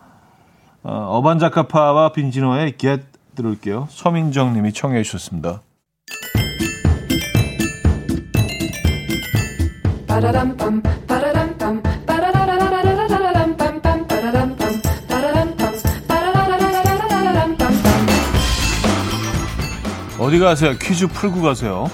어, 0.84 0.92
어반자카파와 1.16 2.12
빈지노의 2.12 2.74
Get 2.76 3.04
들을게요. 3.34 3.88
서민정 3.90 4.52
님이 4.52 4.72
청해 4.72 5.02
주셨습니다. 5.02 5.62
어디 20.18 20.38
가세요? 20.38 20.72
퀴즈 20.78 21.06
풀고 21.08 21.42
가세요. 21.42 21.86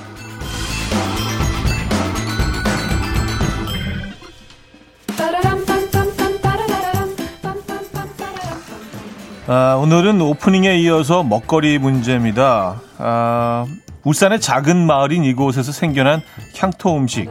아, 9.52 9.74
오늘은 9.74 10.20
오프닝에 10.20 10.78
이어서 10.78 11.24
먹거리 11.24 11.78
문제입니다. 11.78 12.80
아, 12.98 13.66
울산의 14.04 14.40
작은 14.40 14.86
마을인 14.86 15.24
이곳에서 15.24 15.72
생겨난 15.72 16.22
향토 16.56 16.96
음식. 16.96 17.28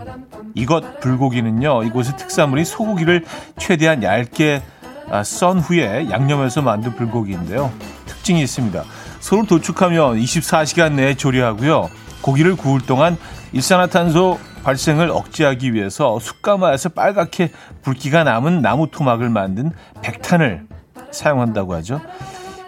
이것 0.54 1.00
불고기는요, 1.00 1.84
이곳의 1.84 2.18
특산물인 2.18 2.66
소고기를 2.66 3.24
최대한 3.58 4.04
얇게 4.04 4.62
아, 5.10 5.24
썬 5.24 5.60
후에 5.60 6.10
양념해서 6.10 6.62
만든 6.62 6.94
불고기인데요. 6.94 7.72
특징이 8.06 8.42
있습니다. 8.42 8.84
서로 9.22 9.46
도축하면 9.46 10.18
24시간 10.18 10.96
내에 10.96 11.14
조리하고요. 11.14 11.90
고기를 12.20 12.58
구울 12.58 12.82
동안 12.82 13.16
일산화탄소 13.54 14.38
발생을 14.66 15.10
억제하기 15.10 15.74
위해서 15.74 16.20
숯가마에서 16.20 16.90
빨갛게 16.90 17.52
붉기가 17.82 18.26
남은 18.26 18.62
나무 18.62 18.92
토막을 18.92 19.30
만든 19.30 19.72
백탄을 20.02 20.68
사용한다고 21.12 21.74
하죠. 21.76 22.02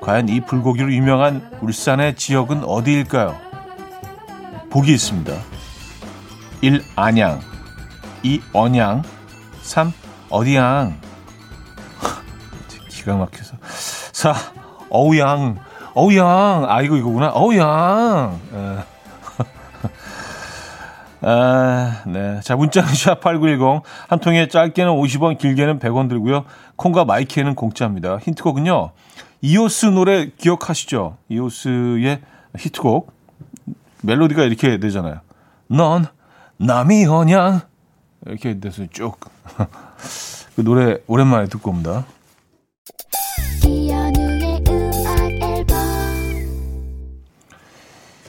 과연 0.01 0.30
이 0.30 0.41
불고기로 0.41 0.91
유명한 0.93 1.49
울산의 1.62 2.15
지역은 2.15 2.63
어디일까요? 2.63 3.36
보기 4.71 4.93
있습니다. 4.93 5.34
1. 6.62 6.84
안양 6.95 7.41
2. 8.23 8.41
언양 8.54 9.04
3. 9.62 9.91
어디양 10.30 10.99
기가 12.89 13.17
막혀서 13.17 13.58
4. 14.13 14.34
어우양 14.89 15.58
어우양 15.93 16.65
아 16.69 16.82
이거 16.82 16.97
이거구나 16.97 17.30
어우양 17.30 18.39
예. 18.54 18.77
아, 21.23 22.01
네. 22.08 22.39
자, 22.41 22.56
문자는 22.56 22.89
샵8910. 22.89 23.84
한 24.08 24.19
통에 24.19 24.47
짧게는 24.47 24.91
50원, 24.91 25.38
길게는 25.38 25.77
100원 25.77 26.10
들고요. 26.10 26.45
콩과 26.82 27.06
마이키에는 27.06 27.54
공짜입니다. 27.54 28.17
힌트곡은요. 28.17 28.91
이오스 29.41 29.86
노래 29.88 30.32
기억하시죠? 30.36 31.17
이오스의 31.30 32.22
히트곡. 32.58 33.13
멜로디가 34.02 34.44
이렇게 34.46 34.80
되잖아요. 34.80 35.20
넌 35.67 36.08
남이 36.58 37.06
언양. 37.06 37.62
이렇게 38.26 38.60
돼서 38.60 38.88
쭉. 38.89 39.15
그 40.56 40.63
노래 40.63 40.98
오랜만에 41.06 41.48
듣고 41.50 41.70
옵니다. 41.70 42.06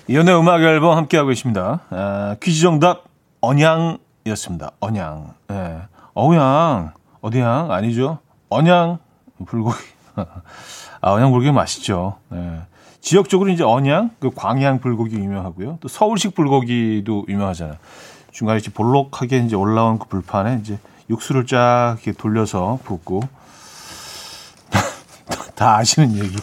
이연의 0.09 0.39
음악 0.39 0.61
앨범 0.61 0.99
함께하고 0.99 1.31
계십니다. 1.31 1.81
아, 1.89 2.37
퀴즈 2.43 2.61
정답 2.61 3.05
언양이었습니다. 3.41 4.73
언양. 4.81 5.35
예. 5.53 5.79
어우양. 6.13 6.93
어디양? 7.23 7.71
아니죠. 7.71 8.19
언양 8.53 8.99
불고기. 9.47 9.77
아, 10.17 11.11
언양 11.11 11.31
불고기 11.31 11.53
맛있죠. 11.53 12.19
예. 12.33 12.63
지역적으로 13.01 13.51
이제 13.51 13.65
언양, 13.65 14.11
그 14.21 14.31
광양 14.35 14.79
불고기 14.81 15.17
유명하고요. 15.17 15.79
또 15.81 15.89
서울식 15.89 16.35
불고기도 16.35 17.25
유명하잖아요. 17.29 17.77
중간에 18.31 18.59
이제 18.59 18.71
볼록하게 18.73 19.39
이제 19.39 19.57
올라온 19.57 19.99
그 19.99 20.07
불판에 20.07 20.61
이제 20.61 20.79
육수를 21.11 21.47
쫙 21.47 21.97
이렇게 22.03 22.13
돌려서 22.13 22.79
붓고 22.85 23.23
다 25.57 25.77
아시는 25.77 26.17
얘기. 26.17 26.37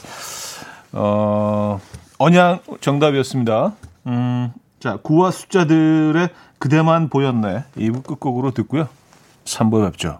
어, 0.92 1.80
언양 2.18 2.60
정답이었습니다. 2.82 3.74
음, 4.08 4.52
자, 4.80 4.98
구와 5.02 5.32
숫자들의 5.32 6.30
그대만 6.58 7.10
보였네. 7.10 7.64
2부 7.78 8.04
끝곡으로 8.04 8.52
듣고요. 8.52 8.90
3부 9.46 9.90
뵙죠. 9.90 10.20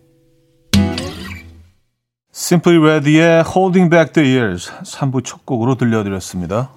Simply 2.51 2.79
Red의 2.79 3.45
Holding 3.47 3.89
Back 3.89 4.11
the 4.11 4.27
Years 4.27 4.69
3부 4.83 5.23
첫 5.23 5.45
곡으로 5.45 5.75
들려드렸습니다. 5.75 6.69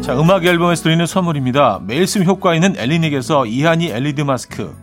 자, 0.00 0.18
음악 0.18 0.46
앨범에서 0.46 0.84
드리는 0.84 1.04
선물입니다. 1.04 1.80
매일 1.86 2.06
쓰 2.06 2.20
효과 2.20 2.54
있는 2.54 2.78
엘리닉에서 2.78 3.44
이하니 3.44 3.90
LED 3.90 4.24
마스크 4.24 4.74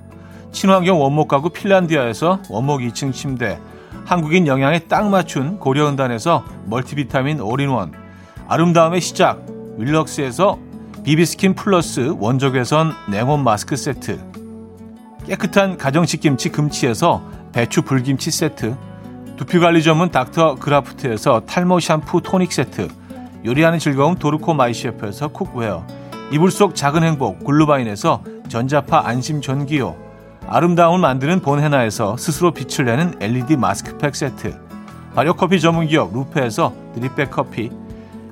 친환경 0.51 1.01
원목 1.01 1.27
가구 1.27 1.49
핀란디아에서 1.49 2.43
원목 2.47 2.81
2층 2.81 3.11
침대 3.11 3.57
한국인 4.05 4.45
영양에 4.45 4.77
딱 4.81 5.09
맞춘 5.09 5.57
고려은단에서 5.57 6.45
멀티비타민 6.67 7.41
올인원 7.41 7.91
아름다움의 8.47 9.01
시작 9.01 9.43
윌럭스에서 9.79 10.59
비비스킨 11.03 11.55
플러스 11.55 12.13
원적외선 12.19 12.93
냉온 13.09 13.43
마스크 13.43 13.75
세트 13.75 14.36
깨끗한 15.27 15.77
가정식 15.77 16.21
김치 16.21 16.49
금치에서 16.49 17.21
배추 17.51 17.81
불김치 17.81 18.31
세트 18.31 18.77
두피관리 19.35 19.83
전문 19.83 20.09
닥터 20.09 20.55
그라프트에서 20.55 21.41
탈모 21.41 21.81
샴푸 21.81 22.21
토닉 22.21 22.51
세트 22.51 22.87
요리하는 23.45 23.77
즐거움 23.77 24.15
도르코 24.15 24.53
마이셰프에서 24.53 25.27
cookware 25.27 25.85
이불 26.31 26.49
속 26.49 26.75
작은 26.75 27.03
행복 27.03 27.43
글루바인에서 27.43 28.23
전자파 28.47 29.03
안심 29.05 29.41
전기요 29.41 29.97
아름다움을 30.47 30.99
만드는 30.99 31.41
본헤나에서 31.41 32.15
스스로 32.15 32.51
빛을 32.51 32.85
내는 32.85 33.15
LED 33.19 33.57
마스크팩 33.57 34.15
세트 34.15 34.57
발효커피 35.13 35.59
전문기업 35.59 36.13
루페에서 36.13 36.73
drip 36.95 37.16
bag 37.16 37.31
커피 37.31 37.69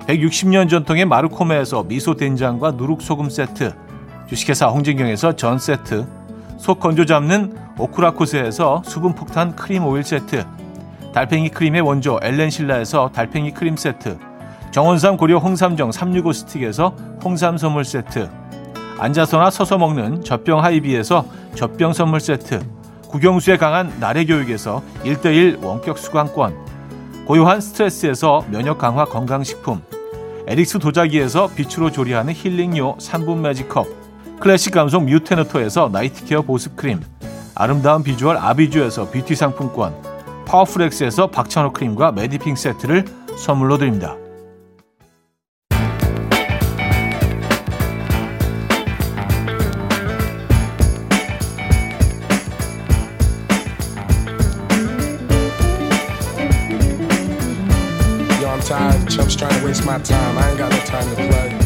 160년 0.07 0.69
전통의 0.69 1.05
마르코메에서 1.05 1.83
미소 1.83 2.15
된장과 2.15 2.71
누룩소금 2.71 3.29
세트 3.29 3.73
주식회사 4.29 4.67
홍진경에서 4.67 5.35
전 5.35 5.59
세트 5.59 6.24
속 6.57 6.79
건조 6.79 7.05
잡는 7.05 7.55
오크라코스에서 7.77 8.83
수분 8.85 9.13
폭탄 9.13 9.55
크림 9.55 9.85
오일 9.85 10.03
세트 10.03 10.45
달팽이 11.13 11.49
크림의 11.49 11.81
원조 11.81 12.19
엘렌실라에서 12.21 13.11
달팽이 13.13 13.53
크림 13.53 13.75
세트 13.75 14.17
정원삼 14.71 15.17
고려 15.17 15.37
홍삼정 15.37 15.91
365 15.91 16.33
스틱에서 16.33 16.95
홍삼 17.23 17.57
선물 17.57 17.85
세트 17.85 18.29
앉아서나 18.97 19.49
서서 19.49 19.77
먹는 19.77 20.23
젖병 20.23 20.63
하이비에서 20.63 21.25
젖병 21.55 21.93
선물 21.93 22.19
세트, 22.19 22.61
국영수에 23.09 23.57
강한 23.57 23.93
나래 23.99 24.25
교육에서 24.25 24.81
1대1 25.03 25.63
원격 25.63 25.97
수강권, 25.97 26.55
고요한 27.25 27.59
스트레스에서 27.59 28.45
면역 28.49 28.77
강화 28.77 29.03
건강식품 29.03 29.81
에릭스 30.47 30.79
도자기에서 30.79 31.49
빛으로 31.55 31.91
조리하는 31.91 32.33
힐링요 32.33 32.97
3분 32.97 33.39
매직컵 33.39 34.04
클래식 34.39 34.73
감성 34.73 35.05
뮤테너토에서 35.05 35.89
나이트케어 35.91 36.41
보습크림 36.43 37.01
아름다운 37.55 38.03
비주얼 38.03 38.37
아비주에서 38.37 39.09
뷰티 39.09 39.35
상품권 39.35 39.95
파워풀엑스에서 40.45 41.27
박찬호 41.27 41.73
크림과 41.73 42.11
메디핑 42.11 42.55
세트를 42.55 43.05
선물로 43.37 43.77
드립니다. 43.77 44.15
Yo, 58.41 58.59
trying 58.61 59.05
to 59.07 59.65
waste 59.65 59.85
my 59.85 59.97
time. 59.99 60.37
I 60.37 60.49
ain't 60.49 60.57
got 60.57 60.71
no 60.71 60.79
time 60.85 61.09
to 61.09 61.15
play. 61.15 61.64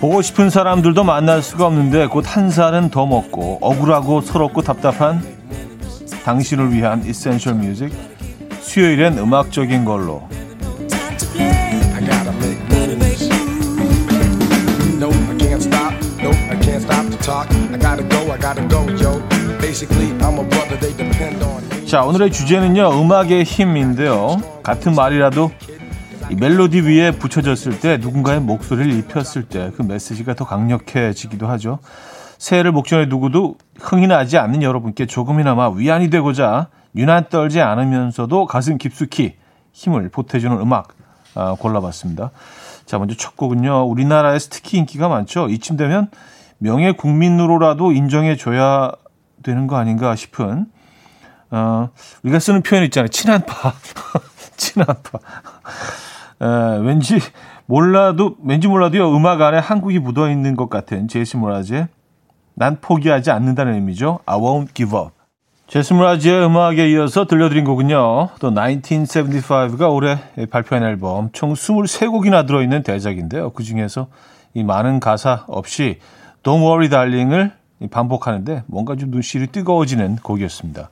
보고 0.00 0.20
싶은 0.22 0.50
사람들도 0.50 1.04
만날 1.04 1.42
수가 1.42 1.66
없는데 1.66 2.06
곧 2.06 2.26
한 2.26 2.50
살은 2.50 2.90
더 2.90 3.06
먹고 3.06 3.58
억울하고 3.62 4.20
서럽고 4.20 4.62
답답한 4.62 5.22
당신을 6.24 6.72
위한 6.72 7.04
이센셜 7.06 7.54
뮤직 7.54 7.92
수요일엔 8.60 9.16
음악적인 9.18 9.84
걸로. 9.84 10.28
자 21.86 22.02
오늘의 22.02 22.32
주제는요 22.32 23.00
음악의 23.00 23.44
힘인데요 23.44 24.42
같은 24.62 24.94
말이라도 24.94 25.52
이 25.65 25.65
멜로디 26.34 26.80
위에 26.80 27.12
붙여졌을 27.12 27.78
때 27.80 27.98
누군가의 27.98 28.40
목소리를 28.40 28.92
입혔을 28.98 29.44
때 29.48 29.70
그 29.76 29.82
메시지가 29.82 30.34
더 30.34 30.44
강력해지기도 30.44 31.46
하죠 31.46 31.78
새해를 32.38 32.72
목전에 32.72 33.08
두고도 33.08 33.56
흥이 33.78 34.06
나지 34.06 34.36
않는 34.38 34.62
여러분께 34.62 35.06
조금이나마 35.06 35.70
위안이 35.70 36.10
되고자 36.10 36.68
유난 36.94 37.28
떨지 37.28 37.60
않으면서도 37.60 38.46
가슴 38.46 38.78
깊숙이 38.78 39.36
힘을 39.72 40.08
보태주는 40.10 40.58
음악 40.58 40.88
아, 41.34 41.54
골라봤습니다 41.54 42.30
자 42.86 42.98
먼저 42.98 43.14
첫 43.16 43.36
곡은요 43.36 43.84
우리나라에서 43.84 44.48
특히 44.50 44.78
인기가 44.78 45.08
많죠 45.08 45.48
이쯤 45.48 45.76
되면 45.76 46.08
명예 46.58 46.92
국민으로라도 46.92 47.92
인정해줘야 47.92 48.92
되는 49.42 49.66
거 49.66 49.76
아닌가 49.76 50.16
싶은 50.16 50.66
어, 51.50 51.90
우리가 52.24 52.40
쓰는 52.40 52.62
표현 52.62 52.82
있잖아요. 52.84 53.08
친한파. 53.08 53.72
친한파. 54.56 55.18
에, 56.40 56.78
왠지 56.82 57.18
몰라도, 57.66 58.36
왠지 58.44 58.68
몰라도요, 58.68 59.14
음악 59.16 59.40
안에 59.40 59.58
한국이 59.58 59.98
묻어 59.98 60.30
있는 60.30 60.56
것 60.56 60.70
같은 60.70 61.08
제이슨 61.08 61.40
모라즈의 61.40 61.88
난 62.54 62.78
포기하지 62.80 63.30
않는다는 63.30 63.74
의미죠. 63.74 64.20
I 64.26 64.38
won't 64.38 64.74
give 64.74 64.98
up. 64.98 65.10
제이슨 65.66 65.96
모라즈의 65.96 66.46
음악에 66.46 66.88
이어서 66.92 67.26
들려드린 67.26 67.64
곡은요, 67.64 68.28
또 68.38 68.50
1975가 68.50 69.92
올해 69.92 70.18
발표한 70.48 70.84
앨범 70.84 71.30
총 71.32 71.54
23곡이나 71.54 72.46
들어있는 72.46 72.84
대작인데요. 72.84 73.50
그 73.50 73.64
중에서 73.64 74.06
이 74.54 74.62
많은 74.62 75.00
가사 75.00 75.44
없이 75.48 75.98
Don't 76.42 76.60
Worry 76.60 76.88
Darling을 76.88 77.52
반복하는데 77.90 78.62
뭔가 78.66 78.94
좀 78.94 79.10
눈시울이 79.10 79.48
뜨거워지는 79.48 80.16
곡이었습니다. 80.22 80.88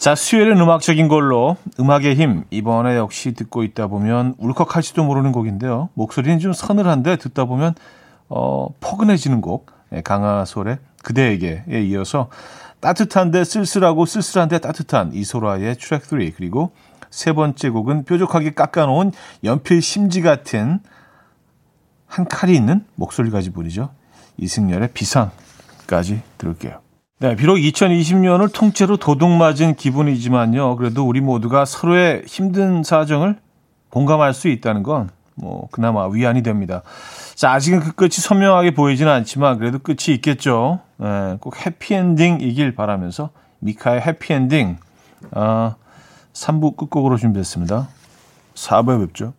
자, 0.00 0.14
수요일은 0.14 0.58
음악적인 0.58 1.08
걸로 1.08 1.58
음악의 1.78 2.14
힘 2.14 2.44
이번에 2.48 2.96
역시 2.96 3.32
듣고 3.32 3.64
있다 3.64 3.88
보면 3.88 4.34
울컥할지도 4.38 5.04
모르는 5.04 5.30
곡인데요. 5.30 5.90
목소리는 5.92 6.38
좀 6.38 6.54
서늘한데 6.54 7.16
듣다 7.16 7.44
보면 7.44 7.74
어, 8.30 8.68
포근해지는 8.80 9.42
곡 9.42 9.70
예, 9.92 10.00
강하솔의 10.00 10.78
그대에게에 11.02 11.82
이어서 11.82 12.30
따뜻한데 12.80 13.44
쓸쓸하고 13.44 14.06
쓸쓸한데 14.06 14.60
따뜻한 14.60 15.12
이소라의 15.12 15.76
트랙 15.76 16.06
3 16.06 16.18
그리고 16.34 16.72
세 17.10 17.34
번째 17.34 17.68
곡은 17.68 18.04
뾰족하게 18.04 18.54
깎아놓은 18.54 19.12
연필 19.44 19.82
심지 19.82 20.22
같은 20.22 20.80
한 22.06 22.24
칼이 22.24 22.54
있는 22.54 22.86
목소리 22.94 23.30
가지 23.30 23.50
분이죠. 23.50 23.90
이승열의 24.38 24.92
비상까지 24.94 26.22
들을게요. 26.38 26.80
네, 27.20 27.36
비록 27.36 27.56
2020년을 27.56 28.52
통째로 28.52 28.96
도둑맞은 28.96 29.76
기분이지만요. 29.76 30.76
그래도 30.76 31.06
우리 31.06 31.20
모두가 31.20 31.64
서로의 31.64 32.22
힘든 32.26 32.82
사정을 32.82 33.36
공감할 33.90 34.34
수 34.34 34.48
있다는 34.48 34.82
건 34.82 35.10
뭐 35.40 35.68
그나마 35.70 36.06
위안이 36.06 36.42
됩니다. 36.42 36.82
자, 37.34 37.52
아직은 37.52 37.80
그 37.80 37.92
끝이 37.92 38.10
선명하게 38.12 38.74
보이지는 38.74 39.10
않지만 39.12 39.58
그래도 39.58 39.78
끝이 39.78 40.14
있겠죠. 40.16 40.80
네, 40.98 41.36
꼭 41.40 41.64
해피엔딩이길 41.64 42.74
바라면서 42.74 43.30
미카의 43.60 44.02
해피엔딩 44.02 44.78
아, 45.32 45.76
3부 46.32 46.76
끝곡으로 46.76 47.16
준비했습니다. 47.16 47.88
4부에 48.54 49.06
뵙죠. 49.06 49.34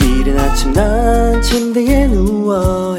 이른 0.00 0.38
아침 0.38 0.72
난 0.72 1.40
침대에 1.42 2.06
누워 2.08 2.98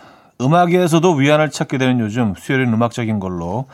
음악에서도 0.41 1.13
위안을 1.13 1.51
찾게 1.51 1.77
되는 1.77 1.99
요즘 1.99 2.33
수요일은 2.37 2.73
음악적인 2.73 3.19
걸로 3.19 3.67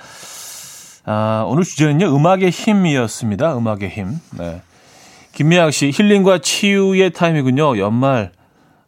아, 1.06 1.46
오늘 1.48 1.64
주제는요 1.64 2.14
음악의 2.16 2.50
힘이었습니다. 2.50 3.58
음악의 3.58 3.90
힘. 3.90 4.20
네. 4.38 4.62
김미양 5.34 5.72
씨 5.72 5.92
힐링과 5.94 6.40
치유의 6.40 7.12
타임이군요. 7.14 7.78
연말 7.80 8.32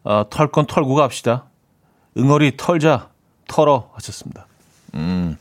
어, 0.04 0.26
털건 0.30 0.66
털고 0.66 0.96
갑시다. 0.96 1.46
응어리 2.18 2.58
털자 2.58 3.10
털어 3.48 3.90
하셨습니다. 3.94 4.48
음, 4.96 5.38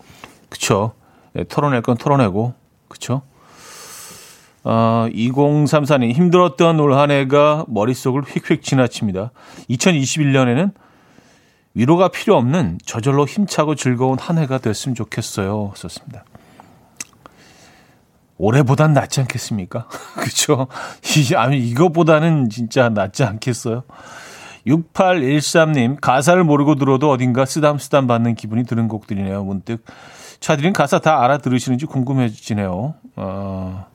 그쵸. 0.49 0.93
네, 1.33 1.45
털어낼 1.49 1.83
건 1.83 1.97
털어내고 1.97 2.55
그쵸. 2.89 3.23
어, 4.65 5.07
2034님, 5.13 6.13
힘들었던 6.13 6.79
올 6.81 6.95
한 6.95 7.11
해가 7.11 7.65
머릿속을 7.69 8.23
휙휙 8.23 8.63
지나칩니다. 8.63 9.31
2021년에는 9.71 10.73
위로가 11.79 12.09
필요 12.09 12.37
없는 12.37 12.79
저절로 12.85 13.25
힘차고 13.25 13.77
즐거운 13.77 14.19
한 14.19 14.37
해가 14.37 14.59
됐으면 14.59 14.97
좋겠어요. 14.97 15.75
썼습니다. 15.77 16.25
올해보단 18.37 18.93
낫지 18.95 19.21
않겠습니까? 19.21 19.87
그쵸? 20.19 20.67
이, 21.05 21.37
아니, 21.37 21.57
이것보다는 21.59 22.51
진짜 22.51 22.89
낫지 22.89 23.23
않겠어요? 23.23 23.85
6813님, 24.67 26.01
가사를 26.01 26.43
모르고 26.43 26.75
들어도 26.75 27.13
어딘가 27.13 27.45
쓰담쓰담 27.45 28.09
받는 28.09 28.35
기분이 28.35 28.65
드는 28.65 28.89
곡들이네요. 28.89 29.45
문득. 29.45 29.85
차들인 30.41 30.73
가사 30.73 30.99
다 30.99 31.23
알아들으시는지 31.23 31.87
궁금해지네요. 31.87 32.95
어, 33.15 33.87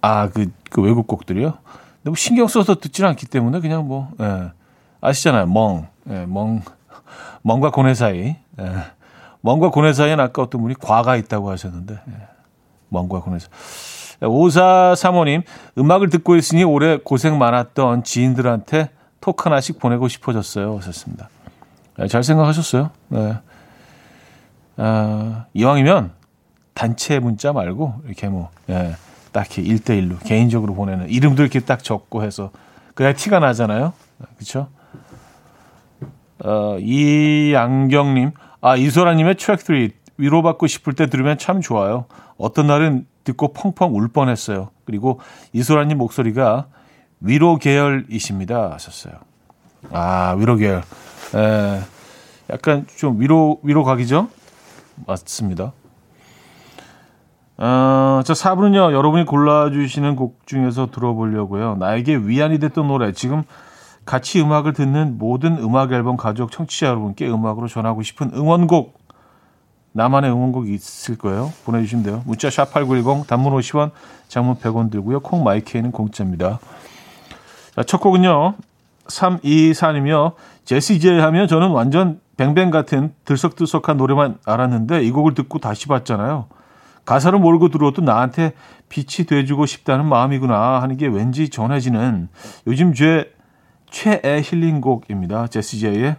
아, 0.00 0.28
그, 0.28 0.46
그 0.70 0.80
외국 0.80 1.08
곡들이요? 1.08 1.58
너무 2.02 2.16
신경 2.16 2.46
써서 2.46 2.76
듣지는 2.76 3.10
않기 3.10 3.26
때문에 3.26 3.58
그냥 3.58 3.88
뭐, 3.88 4.12
예. 4.20 4.52
아시잖아요. 5.00 5.46
멍. 5.46 5.89
예, 6.08 6.26
멍. 6.26 6.62
멍과 7.42 7.70
고뇌 7.70 7.94
사이. 7.94 8.36
예. 8.60 8.72
멍과 9.42 9.70
고뇌 9.70 9.92
사이엔 9.92 10.20
아까 10.20 10.42
어떤 10.42 10.62
분이 10.62 10.74
과가 10.74 11.16
있다고 11.16 11.50
하셨는데, 11.50 11.94
예. 11.94 12.12
멍과 12.88 13.20
고뇌 13.20 13.38
사이. 13.38 13.50
5435님, 14.20 15.42
음악을 15.78 16.10
듣고 16.10 16.36
있으니 16.36 16.62
올해 16.62 16.98
고생 16.98 17.38
많았던 17.38 18.04
지인들한테 18.04 18.90
톡 19.20 19.46
하나씩 19.46 19.78
보내고 19.78 20.08
싶어졌어요. 20.08 20.76
하셨습니다. 20.78 21.28
예, 22.00 22.06
잘 22.06 22.22
생각하셨어요. 22.22 22.90
네. 23.08 23.38
아, 24.76 25.44
이왕이면 25.54 26.12
단체 26.74 27.18
문자 27.18 27.52
말고 27.52 28.02
이렇게 28.06 28.28
뭐, 28.28 28.50
예. 28.68 28.94
딱히 29.32 29.62
1대1로 29.62 30.22
개인적으로 30.24 30.74
보내는 30.74 31.08
이름도 31.08 31.42
이렇게 31.42 31.60
딱 31.60 31.84
적고 31.84 32.24
해서 32.24 32.50
그래야 32.94 33.12
티가 33.12 33.38
나잖아요. 33.38 33.92
그렇죠? 34.36 34.68
어, 36.44 36.78
이양경님, 36.78 38.32
아 38.60 38.76
이소라님의 38.76 39.36
트랙 39.36 39.60
3 39.60 39.88
위로받고 40.16 40.66
싶을 40.66 40.92
때 40.92 41.06
들으면 41.06 41.38
참 41.38 41.60
좋아요. 41.60 42.04
어떤 42.36 42.66
날은 42.66 43.06
듣고 43.24 43.52
펑펑 43.52 43.94
울 43.94 44.08
뻔했어요. 44.08 44.70
그리고 44.84 45.20
이소라님 45.52 45.98
목소리가 45.98 46.66
위로 47.20 47.56
계열이십니다. 47.56 48.72
하셨어요. 48.72 49.14
아, 49.90 50.34
위로 50.38 50.56
계열. 50.56 50.82
에, 51.34 51.80
약간 52.50 52.86
좀 52.96 53.20
위로, 53.20 53.60
위로 53.62 53.84
각이죠? 53.84 54.28
맞습니다. 55.06 55.72
어, 57.56 58.22
자, 58.24 58.32
4부는요, 58.32 58.92
여러분이 58.92 59.26
골라주시는 59.26 60.16
곡 60.16 60.46
중에서 60.46 60.90
들어보려고요. 60.90 61.76
나에게 61.76 62.16
위안이 62.16 62.58
됐던 62.58 62.88
노래. 62.88 63.12
지금 63.12 63.42
같이 64.10 64.40
음악을 64.40 64.72
듣는 64.72 65.18
모든 65.18 65.56
음악 65.58 65.92
앨범 65.92 66.16
가족 66.16 66.50
청취자 66.50 66.88
여러분께 66.88 67.30
음악으로 67.30 67.68
전하고 67.68 68.02
싶은 68.02 68.32
응원곡. 68.34 68.98
나만의 69.92 70.32
응원곡이 70.32 70.74
있을 70.74 71.16
거예요. 71.16 71.52
보내주시면 71.64 72.04
돼요. 72.04 72.22
문자 72.26 72.48
샵8910, 72.48 73.28
단문 73.28 73.52
50원, 73.52 73.92
장문 74.26 74.56
100원 74.56 74.90
들고요. 74.90 75.20
콩 75.20 75.44
마이케이는 75.44 75.92
공짜입니다. 75.92 76.58
자, 77.76 77.84
첫 77.84 78.00
곡은요. 78.00 78.54
324님이요. 79.06 80.32
제시 80.64 80.98
제이 80.98 81.16
하면 81.16 81.46
저는 81.46 81.70
완전 81.70 82.20
Bang 82.36 82.54
Bang 82.54 82.72
같은 82.72 83.14
들썩들썩한 83.24 83.96
노래만 83.96 84.38
알았는데 84.44 85.04
이 85.04 85.12
곡을 85.12 85.34
듣고 85.34 85.60
다시 85.60 85.86
봤잖아요. 85.86 86.46
가사를 87.04 87.38
모르고 87.38 87.68
들어도 87.68 88.02
나한테 88.02 88.54
빛이 88.88 89.28
돼주고 89.28 89.66
싶다는 89.66 90.06
마음이구나 90.06 90.82
하는 90.82 90.96
게 90.96 91.06
왠지 91.06 91.48
전해지는 91.48 92.28
요즘 92.66 92.92
제 92.92 93.32
최애 93.90 94.42
힐링곡입니다. 94.44 95.48
제시 95.48 95.78
제이의 95.78 96.16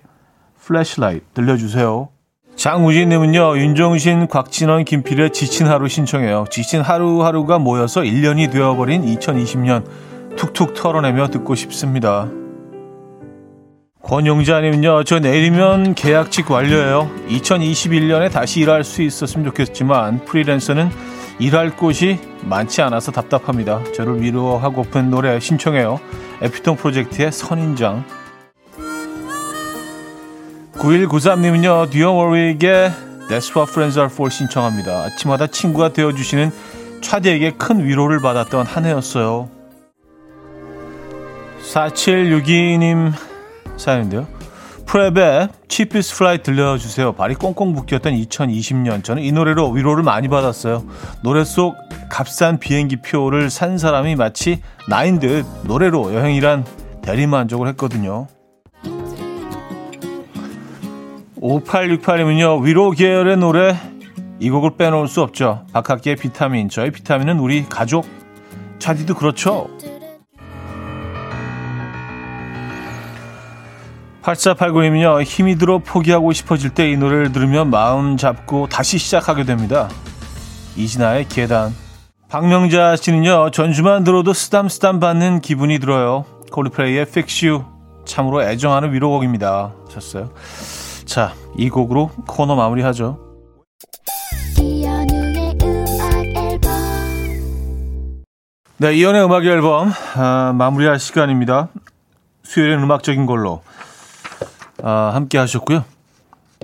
Flashlight 0.59 1.25
들려주세요. 1.33 2.09
장우진님은요, 2.55 3.57
윤종신, 3.57 4.27
곽진언, 4.27 4.85
김필의 4.85 5.31
지친 5.31 5.67
하루 5.67 5.87
신청해요. 5.87 6.45
지친 6.49 6.81
하루하루가 6.81 7.57
모여서 7.57 8.01
1년이 8.01 8.51
되어버린 8.51 9.03
2020년 9.03 9.85
툭툭 10.35 10.73
털어내며 10.73 11.29
듣고 11.29 11.55
싶습니다. 11.55 12.29
권용자님은요, 14.03 15.03
저 15.05 15.19
내일이면 15.19 15.95
계약직 15.95 16.51
완료예요. 16.51 17.09
2021년에 17.29 18.31
다시 18.31 18.59
일할 18.59 18.83
수 18.83 19.01
있었으면 19.01 19.45
좋겠지만, 19.45 20.25
프리랜서는 20.25 20.89
일할 21.39 21.75
곳이 21.75 22.19
많지 22.43 22.81
않아서 22.81 23.11
답답합니다. 23.11 23.81
저를 23.95 24.21
위로하고픈 24.21 25.09
노래 25.09 25.39
신청해요. 25.39 25.99
에피톤 26.41 26.75
프로젝트의 26.77 27.31
선인장. 27.31 28.03
9193님은요, 30.73 31.91
듀어 31.91 32.11
워릭의 32.11 32.91
That's 33.29 33.55
what 33.55 33.71
friends 33.71 33.97
are 33.97 34.11
for 34.11 34.29
신청합니다. 34.29 35.03
아침마다 35.03 35.47
친구가 35.47 35.93
되어주시는 35.93 36.51
차디에게 37.01 37.51
큰 37.51 37.85
위로를 37.85 38.19
받았던 38.19 38.65
한 38.65 38.85
해였어요. 38.85 39.49
4762님 41.61 43.13
사연인데요. 43.77 44.40
프랩의 44.91 45.49
Cheapest 45.69 46.15
Flight 46.15 46.43
들려주세요. 46.43 47.13
발이 47.13 47.35
꽁꽁 47.35 47.71
묶였던 47.71 48.13
2020년. 48.13 49.05
저는 49.05 49.23
이 49.23 49.31
노래로 49.31 49.69
위로를 49.69 50.03
많이 50.03 50.27
받았어요. 50.27 50.83
노래 51.23 51.45
속 51.45 51.77
값싼 52.09 52.59
비행기 52.59 52.97
표를 52.97 53.49
산 53.49 53.77
사람이 53.77 54.15
마치 54.15 54.61
나인 54.89 55.19
듯 55.19 55.45
노래로 55.63 56.13
여행이란 56.13 56.65
대리만족을 57.03 57.69
했거든요. 57.69 58.27
5868이면요. 61.39 62.61
위로 62.61 62.91
계열의 62.91 63.37
노래 63.37 63.77
이 64.41 64.49
곡을 64.49 64.75
빼놓을 64.75 65.07
수 65.07 65.21
없죠. 65.21 65.65
박학기의 65.71 66.17
비타민. 66.17 66.67
저희 66.67 66.91
비타민은 66.91 67.39
우리 67.39 67.63
가족. 67.63 68.05
차디도 68.79 69.15
그렇죠. 69.15 69.69
8489님은요, 74.23 75.23
힘이 75.23 75.55
들어 75.55 75.79
포기하고 75.79 76.31
싶어질 76.31 76.69
때 76.69 76.91
이 76.91 76.97
노래를 76.97 77.31
들으면 77.31 77.69
마음 77.69 78.17
잡고 78.17 78.67
다시 78.67 78.97
시작하게 78.97 79.43
됩니다. 79.45 79.89
이진아의 80.75 81.27
계단. 81.27 81.73
박명자 82.29 82.95
씨는요, 82.95 83.51
전주만 83.51 84.03
들어도 84.03 84.33
쓰담쓰담 84.33 84.99
받는 84.99 85.41
기분이 85.41 85.79
들어요. 85.79 86.25
콜드플레이의 86.51 87.01
Fix 87.03 87.45
You. 87.45 87.65
참으로 88.05 88.43
애정하는 88.43 88.93
위로곡입니다. 88.93 89.73
셨어요. 89.89 90.31
자, 91.05 91.33
이 91.57 91.69
곡으로 91.69 92.09
코너 92.27 92.55
마무리하죠. 92.55 93.19
네, 98.77 98.93
이연의 98.95 99.23
음악 99.23 99.45
앨범 99.45 99.91
아, 100.15 100.53
마무리할 100.55 100.99
시간입니다. 100.99 101.67
수요일엔 102.43 102.81
음악적인 102.81 103.25
걸로 103.27 103.61
아, 104.83 105.11
함께 105.13 105.37
하셨고요. 105.37 105.83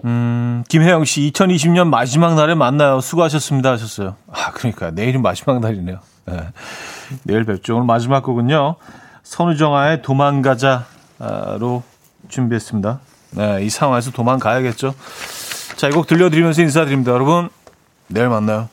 음, 0.06 0.63
김혜영 0.69 1.06
씨, 1.06 1.32
2020년 1.32 1.88
마지막 1.88 2.36
날에 2.36 2.53
만나요. 2.56 3.01
수고하셨습니다. 3.01 3.71
하셨어요. 3.71 4.15
아, 4.32 4.51
그러니까 4.51 4.91
내일은 4.91 5.21
마지막 5.21 5.60
날이네요. 5.60 5.99
네. 6.27 6.39
내일 7.23 7.45
뵙죠. 7.45 7.75
오늘 7.75 7.86
마지막 7.88 8.21
곡은요. 8.23 8.75
선우정아의 9.23 10.01
도망가자로 10.03 11.84
준비했습니다. 12.30 12.99
네, 13.32 13.63
이 13.63 13.69
상황에서 13.69 14.12
도망가야겠죠. 14.12 14.93
자, 15.75 15.88
이 15.88 15.91
곡 15.91 16.08
들려드리면서 16.08 16.62
인사드립니다. 16.62 17.12
여러분, 17.12 17.49
내일 18.08 18.30
만나요. 18.30 18.69